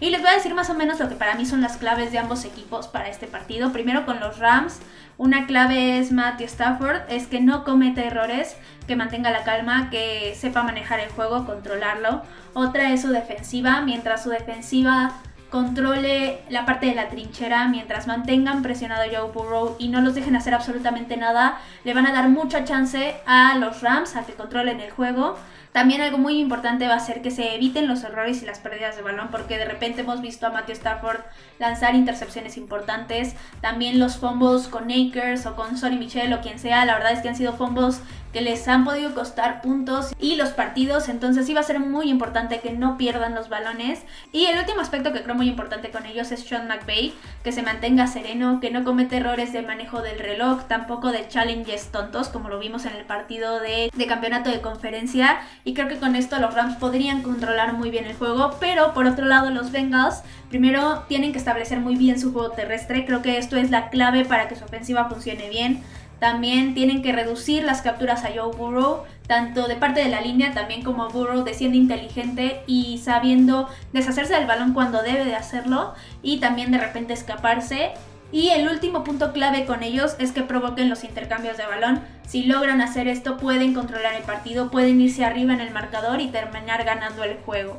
Y 0.00 0.10
les 0.10 0.20
voy 0.20 0.30
a 0.30 0.34
decir 0.34 0.54
más 0.54 0.70
o 0.70 0.74
menos 0.74 0.98
lo 1.00 1.08
que 1.08 1.14
para 1.14 1.34
mí 1.34 1.46
son 1.46 1.60
las 1.60 1.76
claves 1.76 2.12
de 2.12 2.18
ambos 2.18 2.44
equipos 2.44 2.88
para 2.88 3.08
este 3.08 3.26
partido. 3.26 3.72
Primero 3.72 4.04
con 4.04 4.20
los 4.20 4.38
Rams, 4.38 4.80
una 5.16 5.46
clave 5.46 5.98
es 5.98 6.10
Matthew 6.10 6.46
Stafford, 6.46 7.02
es 7.08 7.26
que 7.26 7.40
no 7.40 7.64
cometa 7.64 8.02
errores, 8.02 8.56
que 8.86 8.96
mantenga 8.96 9.30
la 9.30 9.44
calma, 9.44 9.90
que 9.90 10.34
sepa 10.36 10.62
manejar 10.62 11.00
el 11.00 11.10
juego, 11.10 11.46
controlarlo. 11.46 12.22
Otra 12.52 12.92
es 12.92 13.02
su 13.02 13.08
defensiva, 13.08 13.80
mientras 13.82 14.24
su 14.24 14.30
defensiva 14.30 15.12
controle 15.54 16.40
la 16.50 16.66
parte 16.66 16.86
de 16.86 16.96
la 16.96 17.10
trinchera, 17.10 17.68
mientras 17.68 18.08
mantengan 18.08 18.60
presionado 18.60 19.02
a 19.02 19.06
Joe 19.06 19.30
Burrow 19.30 19.76
y 19.78 19.86
no 19.86 20.00
los 20.00 20.16
dejen 20.16 20.34
hacer 20.34 20.52
absolutamente 20.52 21.16
nada, 21.16 21.60
le 21.84 21.94
van 21.94 22.08
a 22.08 22.12
dar 22.12 22.28
mucha 22.28 22.64
chance 22.64 23.14
a 23.24 23.56
los 23.58 23.80
Rams 23.80 24.16
a 24.16 24.26
que 24.26 24.32
controlen 24.32 24.80
el 24.80 24.90
juego. 24.90 25.38
También 25.70 26.00
algo 26.00 26.18
muy 26.18 26.40
importante 26.40 26.88
va 26.88 26.94
a 26.94 27.00
ser 27.00 27.22
que 27.22 27.30
se 27.30 27.54
eviten 27.54 27.86
los 27.86 28.02
errores 28.02 28.42
y 28.42 28.46
las 28.46 28.58
pérdidas 28.58 28.96
de 28.96 29.02
balón, 29.02 29.28
porque 29.30 29.56
de 29.56 29.64
repente 29.64 30.00
hemos 30.00 30.20
visto 30.20 30.44
a 30.44 30.50
Matthew 30.50 30.74
Stafford 30.74 31.20
lanzar 31.60 31.94
intercepciones 31.94 32.56
importantes. 32.56 33.36
También 33.60 34.00
los 34.00 34.16
fumbles 34.16 34.66
con 34.66 34.90
Akers 34.90 35.46
o 35.46 35.54
con 35.54 35.76
Sonny 35.76 35.98
Michel 35.98 36.32
o 36.32 36.40
quien 36.40 36.58
sea, 36.58 36.84
la 36.84 36.94
verdad 36.94 37.12
es 37.12 37.20
que 37.20 37.28
han 37.28 37.36
sido 37.36 37.52
fumbles 37.52 38.02
que 38.34 38.40
les 38.40 38.66
han 38.66 38.84
podido 38.84 39.14
costar 39.14 39.62
puntos 39.62 40.12
y 40.18 40.34
los 40.34 40.50
partidos, 40.50 41.08
entonces 41.08 41.46
sí 41.46 41.54
va 41.54 41.60
a 41.60 41.62
ser 41.62 41.78
muy 41.78 42.10
importante 42.10 42.58
que 42.58 42.72
no 42.72 42.98
pierdan 42.98 43.32
los 43.32 43.48
balones. 43.48 44.02
Y 44.32 44.46
el 44.46 44.58
último 44.58 44.80
aspecto 44.80 45.12
que 45.12 45.22
creo 45.22 45.36
muy 45.36 45.48
importante 45.48 45.90
con 45.90 46.04
ellos 46.04 46.32
es 46.32 46.40
Sean 46.40 46.66
McVay, 46.66 47.14
que 47.44 47.52
se 47.52 47.62
mantenga 47.62 48.08
sereno, 48.08 48.58
que 48.60 48.72
no 48.72 48.82
comete 48.82 49.18
errores 49.18 49.52
de 49.52 49.62
manejo 49.62 50.02
del 50.02 50.18
reloj, 50.18 50.64
tampoco 50.66 51.12
de 51.12 51.28
challenges 51.28 51.92
tontos, 51.92 52.28
como 52.28 52.48
lo 52.48 52.58
vimos 52.58 52.86
en 52.86 52.96
el 52.96 53.04
partido 53.04 53.60
de, 53.60 53.92
de 53.94 54.06
campeonato 54.08 54.50
de 54.50 54.60
conferencia. 54.60 55.40
Y 55.62 55.74
creo 55.74 55.86
que 55.86 55.98
con 55.98 56.16
esto 56.16 56.40
los 56.40 56.52
Rams 56.54 56.76
podrían 56.78 57.22
controlar 57.22 57.74
muy 57.74 57.90
bien 57.90 58.04
el 58.06 58.16
juego, 58.16 58.56
pero 58.58 58.94
por 58.94 59.06
otro 59.06 59.26
lado 59.26 59.50
los 59.50 59.70
Bengals 59.70 60.22
primero 60.48 61.04
tienen 61.06 61.30
que 61.30 61.38
establecer 61.38 61.78
muy 61.78 61.94
bien 61.94 62.18
su 62.18 62.32
juego 62.32 62.50
terrestre, 62.50 63.06
creo 63.06 63.22
que 63.22 63.38
esto 63.38 63.56
es 63.56 63.70
la 63.70 63.90
clave 63.90 64.24
para 64.24 64.48
que 64.48 64.56
su 64.56 64.64
ofensiva 64.64 65.08
funcione 65.08 65.48
bien. 65.50 65.84
También 66.24 66.72
tienen 66.72 67.02
que 67.02 67.12
reducir 67.12 67.64
las 67.64 67.82
capturas 67.82 68.24
a 68.24 68.30
Joe 68.34 68.56
Burrow, 68.56 69.02
tanto 69.26 69.68
de 69.68 69.76
parte 69.76 70.00
de 70.00 70.08
la 70.08 70.22
línea, 70.22 70.54
también 70.54 70.82
como 70.82 71.10
Burrow 71.10 71.44
de 71.44 71.52
siendo 71.52 71.76
inteligente 71.76 72.62
y 72.66 72.96
sabiendo 72.96 73.68
deshacerse 73.92 74.32
del 74.32 74.46
balón 74.46 74.72
cuando 74.72 75.02
debe 75.02 75.26
de 75.26 75.34
hacerlo 75.34 75.92
y 76.22 76.38
también 76.38 76.72
de 76.72 76.78
repente 76.78 77.12
escaparse. 77.12 77.90
Y 78.32 78.48
el 78.48 78.66
último 78.68 79.04
punto 79.04 79.34
clave 79.34 79.66
con 79.66 79.82
ellos 79.82 80.16
es 80.18 80.32
que 80.32 80.40
provoquen 80.40 80.88
los 80.88 81.04
intercambios 81.04 81.58
de 81.58 81.66
balón. 81.66 82.00
Si 82.26 82.44
logran 82.44 82.80
hacer 82.80 83.06
esto 83.06 83.36
pueden 83.36 83.74
controlar 83.74 84.14
el 84.14 84.22
partido, 84.22 84.70
pueden 84.70 85.02
irse 85.02 85.26
arriba 85.26 85.52
en 85.52 85.60
el 85.60 85.74
marcador 85.74 86.22
y 86.22 86.28
terminar 86.28 86.84
ganando 86.84 87.22
el 87.22 87.36
juego. 87.44 87.78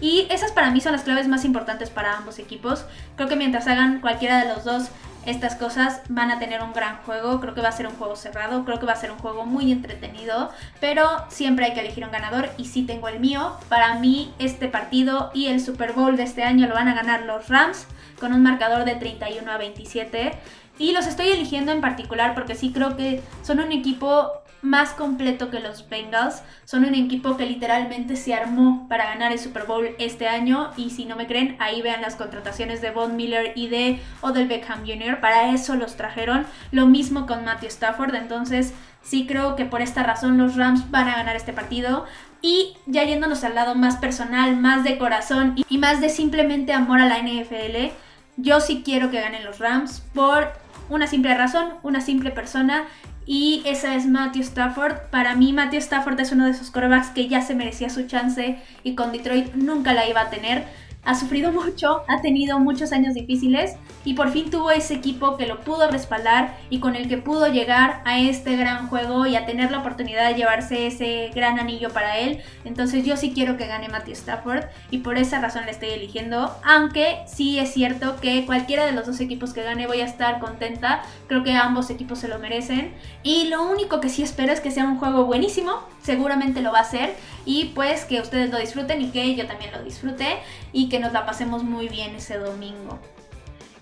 Y 0.00 0.26
esas 0.30 0.52
para 0.52 0.70
mí 0.70 0.80
son 0.80 0.92
las 0.92 1.02
claves 1.02 1.28
más 1.28 1.44
importantes 1.44 1.90
para 1.90 2.16
ambos 2.16 2.38
equipos. 2.38 2.86
Creo 3.16 3.28
que 3.28 3.36
mientras 3.36 3.66
hagan 3.66 4.00
cualquiera 4.00 4.42
de 4.42 4.48
los 4.48 4.64
dos 4.64 4.88
estas 5.26 5.54
cosas 5.56 6.00
van 6.08 6.30
a 6.30 6.38
tener 6.38 6.62
un 6.62 6.72
gran 6.72 6.96
juego. 6.98 7.40
Creo 7.40 7.54
que 7.54 7.60
va 7.60 7.68
a 7.68 7.72
ser 7.72 7.86
un 7.86 7.94
juego 7.94 8.16
cerrado, 8.16 8.64
creo 8.64 8.78
que 8.78 8.86
va 8.86 8.92
a 8.92 8.96
ser 8.96 9.10
un 9.10 9.18
juego 9.18 9.44
muy 9.46 9.72
entretenido, 9.72 10.50
pero 10.80 11.08
siempre 11.28 11.66
hay 11.66 11.74
que 11.74 11.80
elegir 11.80 12.04
un 12.04 12.10
ganador 12.10 12.50
y 12.58 12.66
sí 12.66 12.82
tengo 12.82 13.08
el 13.08 13.20
mío. 13.20 13.56
Para 13.68 13.94
mí 13.94 14.32
este 14.38 14.68
partido 14.68 15.30
y 15.34 15.46
el 15.46 15.60
Super 15.60 15.92
Bowl 15.92 16.16
de 16.16 16.24
este 16.24 16.42
año 16.42 16.66
lo 16.66 16.74
van 16.74 16.88
a 16.88 16.94
ganar 16.94 17.22
los 17.22 17.48
Rams 17.48 17.86
con 18.18 18.32
un 18.32 18.42
marcador 18.42 18.84
de 18.84 18.94
31 18.94 19.50
a 19.50 19.58
27. 19.58 20.32
Y 20.78 20.92
los 20.92 21.06
estoy 21.06 21.28
eligiendo 21.28 21.72
en 21.72 21.80
particular 21.80 22.34
porque 22.34 22.54
sí 22.54 22.72
creo 22.72 22.96
que 22.96 23.22
son 23.42 23.60
un 23.60 23.70
equipo 23.70 24.32
más 24.64 24.90
completo 24.90 25.50
que 25.50 25.60
los 25.60 25.88
Bengals. 25.88 26.42
Son 26.64 26.84
un 26.84 26.94
equipo 26.94 27.36
que 27.36 27.46
literalmente 27.46 28.16
se 28.16 28.34
armó 28.34 28.88
para 28.88 29.04
ganar 29.04 29.30
el 29.30 29.38
Super 29.38 29.64
Bowl 29.64 29.90
este 29.98 30.26
año. 30.26 30.70
Y 30.76 30.90
si 30.90 31.04
no 31.04 31.16
me 31.16 31.26
creen, 31.26 31.56
ahí 31.60 31.82
vean 31.82 32.02
las 32.02 32.16
contrataciones 32.16 32.80
de 32.80 32.90
Von 32.90 33.14
Miller 33.14 33.52
y 33.54 33.68
de 33.68 34.00
Odell 34.22 34.48
Beckham 34.48 34.80
Jr. 34.86 35.20
Para 35.20 35.50
eso 35.50 35.76
los 35.76 35.96
trajeron. 35.96 36.46
Lo 36.72 36.86
mismo 36.86 37.26
con 37.26 37.44
Matthew 37.44 37.68
Stafford. 37.68 38.14
Entonces, 38.14 38.72
sí 39.02 39.26
creo 39.26 39.54
que 39.54 39.66
por 39.66 39.82
esta 39.82 40.02
razón 40.02 40.38
los 40.38 40.56
Rams 40.56 40.90
van 40.90 41.08
a 41.08 41.16
ganar 41.16 41.36
este 41.36 41.52
partido. 41.52 42.06
Y 42.40 42.76
ya 42.86 43.04
yéndonos 43.04 43.44
al 43.44 43.54
lado 43.54 43.74
más 43.74 43.96
personal, 43.96 44.56
más 44.56 44.82
de 44.82 44.98
corazón 44.98 45.54
y 45.68 45.78
más 45.78 46.00
de 46.00 46.08
simplemente 46.08 46.72
amor 46.72 47.00
a 47.00 47.06
la 47.06 47.18
NFL, 47.18 47.92
yo 48.36 48.60
sí 48.60 48.82
quiero 48.84 49.10
que 49.10 49.20
ganen 49.20 49.44
los 49.44 49.58
Rams 49.58 50.02
por 50.14 50.52
una 50.90 51.06
simple 51.06 51.34
razón, 51.34 51.74
una 51.82 52.00
simple 52.00 52.30
persona 52.30 52.84
y 53.26 53.62
esa 53.64 53.94
es 53.94 54.06
Matthew 54.06 54.42
Stafford. 54.42 55.10
Para 55.10 55.34
mí 55.34 55.52
Matthew 55.52 55.78
Stafford 55.78 56.20
es 56.20 56.32
uno 56.32 56.44
de 56.44 56.50
esos 56.50 56.70
corebacks 56.70 57.10
que 57.10 57.28
ya 57.28 57.42
se 57.42 57.54
merecía 57.54 57.88
su 57.90 58.06
chance 58.06 58.58
y 58.82 58.94
con 58.94 59.12
Detroit 59.12 59.54
nunca 59.54 59.94
la 59.94 60.08
iba 60.08 60.20
a 60.20 60.30
tener 60.30 60.64
ha 61.04 61.14
sufrido 61.14 61.52
mucho, 61.52 62.02
ha 62.08 62.20
tenido 62.20 62.58
muchos 62.58 62.92
años 62.92 63.14
difíciles 63.14 63.76
y 64.04 64.14
por 64.14 64.30
fin 64.30 64.50
tuvo 64.50 64.70
ese 64.70 64.94
equipo 64.94 65.36
que 65.36 65.46
lo 65.46 65.60
pudo 65.60 65.90
respaldar 65.90 66.56
y 66.70 66.80
con 66.80 66.96
el 66.96 67.08
que 67.08 67.18
pudo 67.18 67.48
llegar 67.48 68.02
a 68.04 68.18
este 68.18 68.56
gran 68.56 68.88
juego 68.88 69.26
y 69.26 69.36
a 69.36 69.46
tener 69.46 69.70
la 69.70 69.78
oportunidad 69.78 70.28
de 70.28 70.36
llevarse 70.36 70.86
ese 70.86 71.30
gran 71.34 71.58
anillo 71.58 71.90
para 71.90 72.18
él. 72.18 72.42
Entonces 72.64 73.04
yo 73.04 73.16
sí 73.16 73.32
quiero 73.34 73.56
que 73.56 73.66
gane 73.66 73.88
Matthew 73.88 74.14
Stafford 74.14 74.64
y 74.90 74.98
por 74.98 75.18
esa 75.18 75.40
razón 75.40 75.64
le 75.64 75.70
estoy 75.70 75.90
eligiendo, 75.90 76.54
aunque 76.64 77.22
sí 77.26 77.58
es 77.58 77.72
cierto 77.72 78.16
que 78.20 78.46
cualquiera 78.46 78.84
de 78.86 78.92
los 78.92 79.06
dos 79.06 79.20
equipos 79.20 79.52
que 79.52 79.62
gane 79.62 79.86
voy 79.86 80.00
a 80.00 80.06
estar 80.06 80.40
contenta, 80.40 81.02
creo 81.26 81.42
que 81.42 81.52
ambos 81.52 81.90
equipos 81.90 82.18
se 82.18 82.28
lo 82.28 82.38
merecen 82.38 82.92
y 83.22 83.48
lo 83.48 83.62
único 83.62 84.00
que 84.00 84.08
sí 84.08 84.22
espero 84.22 84.52
es 84.52 84.60
que 84.60 84.70
sea 84.70 84.84
un 84.84 84.98
juego 84.98 85.24
buenísimo, 85.24 85.80
seguramente 86.02 86.60
lo 86.60 86.72
va 86.72 86.80
a 86.80 86.84
ser 86.84 87.14
y 87.44 87.72
pues 87.74 88.04
que 88.04 88.20
ustedes 88.20 88.50
lo 88.50 88.58
disfruten 88.58 89.00
y 89.00 89.10
que 89.10 89.34
yo 89.34 89.46
también 89.46 89.72
lo 89.72 89.82
disfrute 89.82 90.38
y 90.72 90.88
que 90.88 90.98
nos 90.98 91.12
la 91.12 91.26
pasemos 91.26 91.62
muy 91.62 91.88
bien 91.88 92.14
ese 92.14 92.38
domingo. 92.38 92.98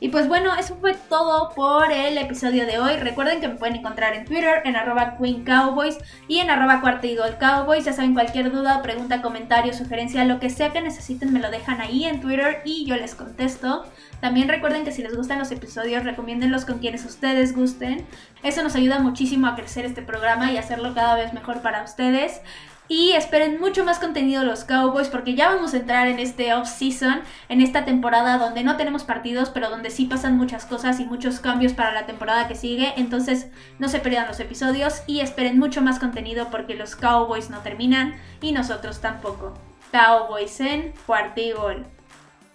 Y 0.02 0.08
pues 0.08 0.26
bueno, 0.26 0.52
eso 0.56 0.74
fue 0.80 0.94
todo 0.94 1.50
por 1.54 1.92
el 1.92 2.18
episodio 2.18 2.66
de 2.66 2.80
hoy. 2.80 2.96
Recuerden 2.96 3.40
que 3.40 3.46
me 3.46 3.54
pueden 3.54 3.76
encontrar 3.76 4.14
en 4.14 4.24
Twitter, 4.24 4.60
en 4.64 4.74
arroba 4.74 5.16
Queen 5.16 5.44
Cowboys 5.44 5.96
y 6.26 6.38
en 6.38 6.50
arroba 6.50 6.82
Cowboys. 7.38 7.84
Ya 7.84 7.92
saben, 7.92 8.12
cualquier 8.12 8.50
duda, 8.50 8.82
pregunta, 8.82 9.22
comentario, 9.22 9.72
sugerencia, 9.72 10.24
lo 10.24 10.40
que 10.40 10.50
sea 10.50 10.72
que 10.72 10.80
necesiten, 10.80 11.32
me 11.32 11.38
lo 11.38 11.52
dejan 11.52 11.80
ahí 11.80 12.04
en 12.04 12.20
Twitter 12.20 12.62
y 12.64 12.84
yo 12.84 12.96
les 12.96 13.14
contesto. 13.14 13.84
También 14.20 14.48
recuerden 14.48 14.82
que 14.82 14.90
si 14.90 15.04
les 15.04 15.16
gustan 15.16 15.38
los 15.38 15.52
episodios, 15.52 16.02
recomiéndenlos 16.02 16.64
con 16.64 16.80
quienes 16.80 17.04
ustedes 17.04 17.54
gusten. 17.54 18.04
Eso 18.42 18.64
nos 18.64 18.74
ayuda 18.74 18.98
muchísimo 18.98 19.46
a 19.46 19.54
crecer 19.54 19.84
este 19.84 20.02
programa 20.02 20.50
y 20.50 20.56
hacerlo 20.56 20.94
cada 20.94 21.14
vez 21.14 21.32
mejor 21.32 21.62
para 21.62 21.84
ustedes. 21.84 22.40
Y 22.88 23.12
esperen 23.12 23.58
mucho 23.60 23.84
más 23.84 23.98
contenido 23.98 24.44
los 24.44 24.64
Cowboys 24.64 25.08
porque 25.08 25.34
ya 25.34 25.48
vamos 25.48 25.72
a 25.72 25.78
entrar 25.78 26.08
en 26.08 26.18
este 26.18 26.52
off-season, 26.52 27.22
en 27.48 27.60
esta 27.60 27.84
temporada 27.84 28.38
donde 28.38 28.64
no 28.64 28.76
tenemos 28.76 29.04
partidos, 29.04 29.50
pero 29.50 29.70
donde 29.70 29.90
sí 29.90 30.04
pasan 30.04 30.36
muchas 30.36 30.66
cosas 30.66 31.00
y 31.00 31.06
muchos 31.06 31.40
cambios 31.40 31.72
para 31.72 31.92
la 31.92 32.06
temporada 32.06 32.48
que 32.48 32.54
sigue. 32.54 32.92
Entonces 32.96 33.48
no 33.78 33.88
se 33.88 34.00
pierdan 34.00 34.28
los 34.28 34.40
episodios 34.40 35.02
y 35.06 35.20
esperen 35.20 35.58
mucho 35.58 35.80
más 35.80 35.98
contenido 35.98 36.48
porque 36.50 36.74
los 36.74 36.96
Cowboys 36.96 37.50
no 37.50 37.60
terminan 37.60 38.14
y 38.40 38.52
nosotros 38.52 39.00
tampoco. 39.00 39.54
Cowboys 39.90 40.60
en 40.60 40.92
cuartigol. 41.06 41.86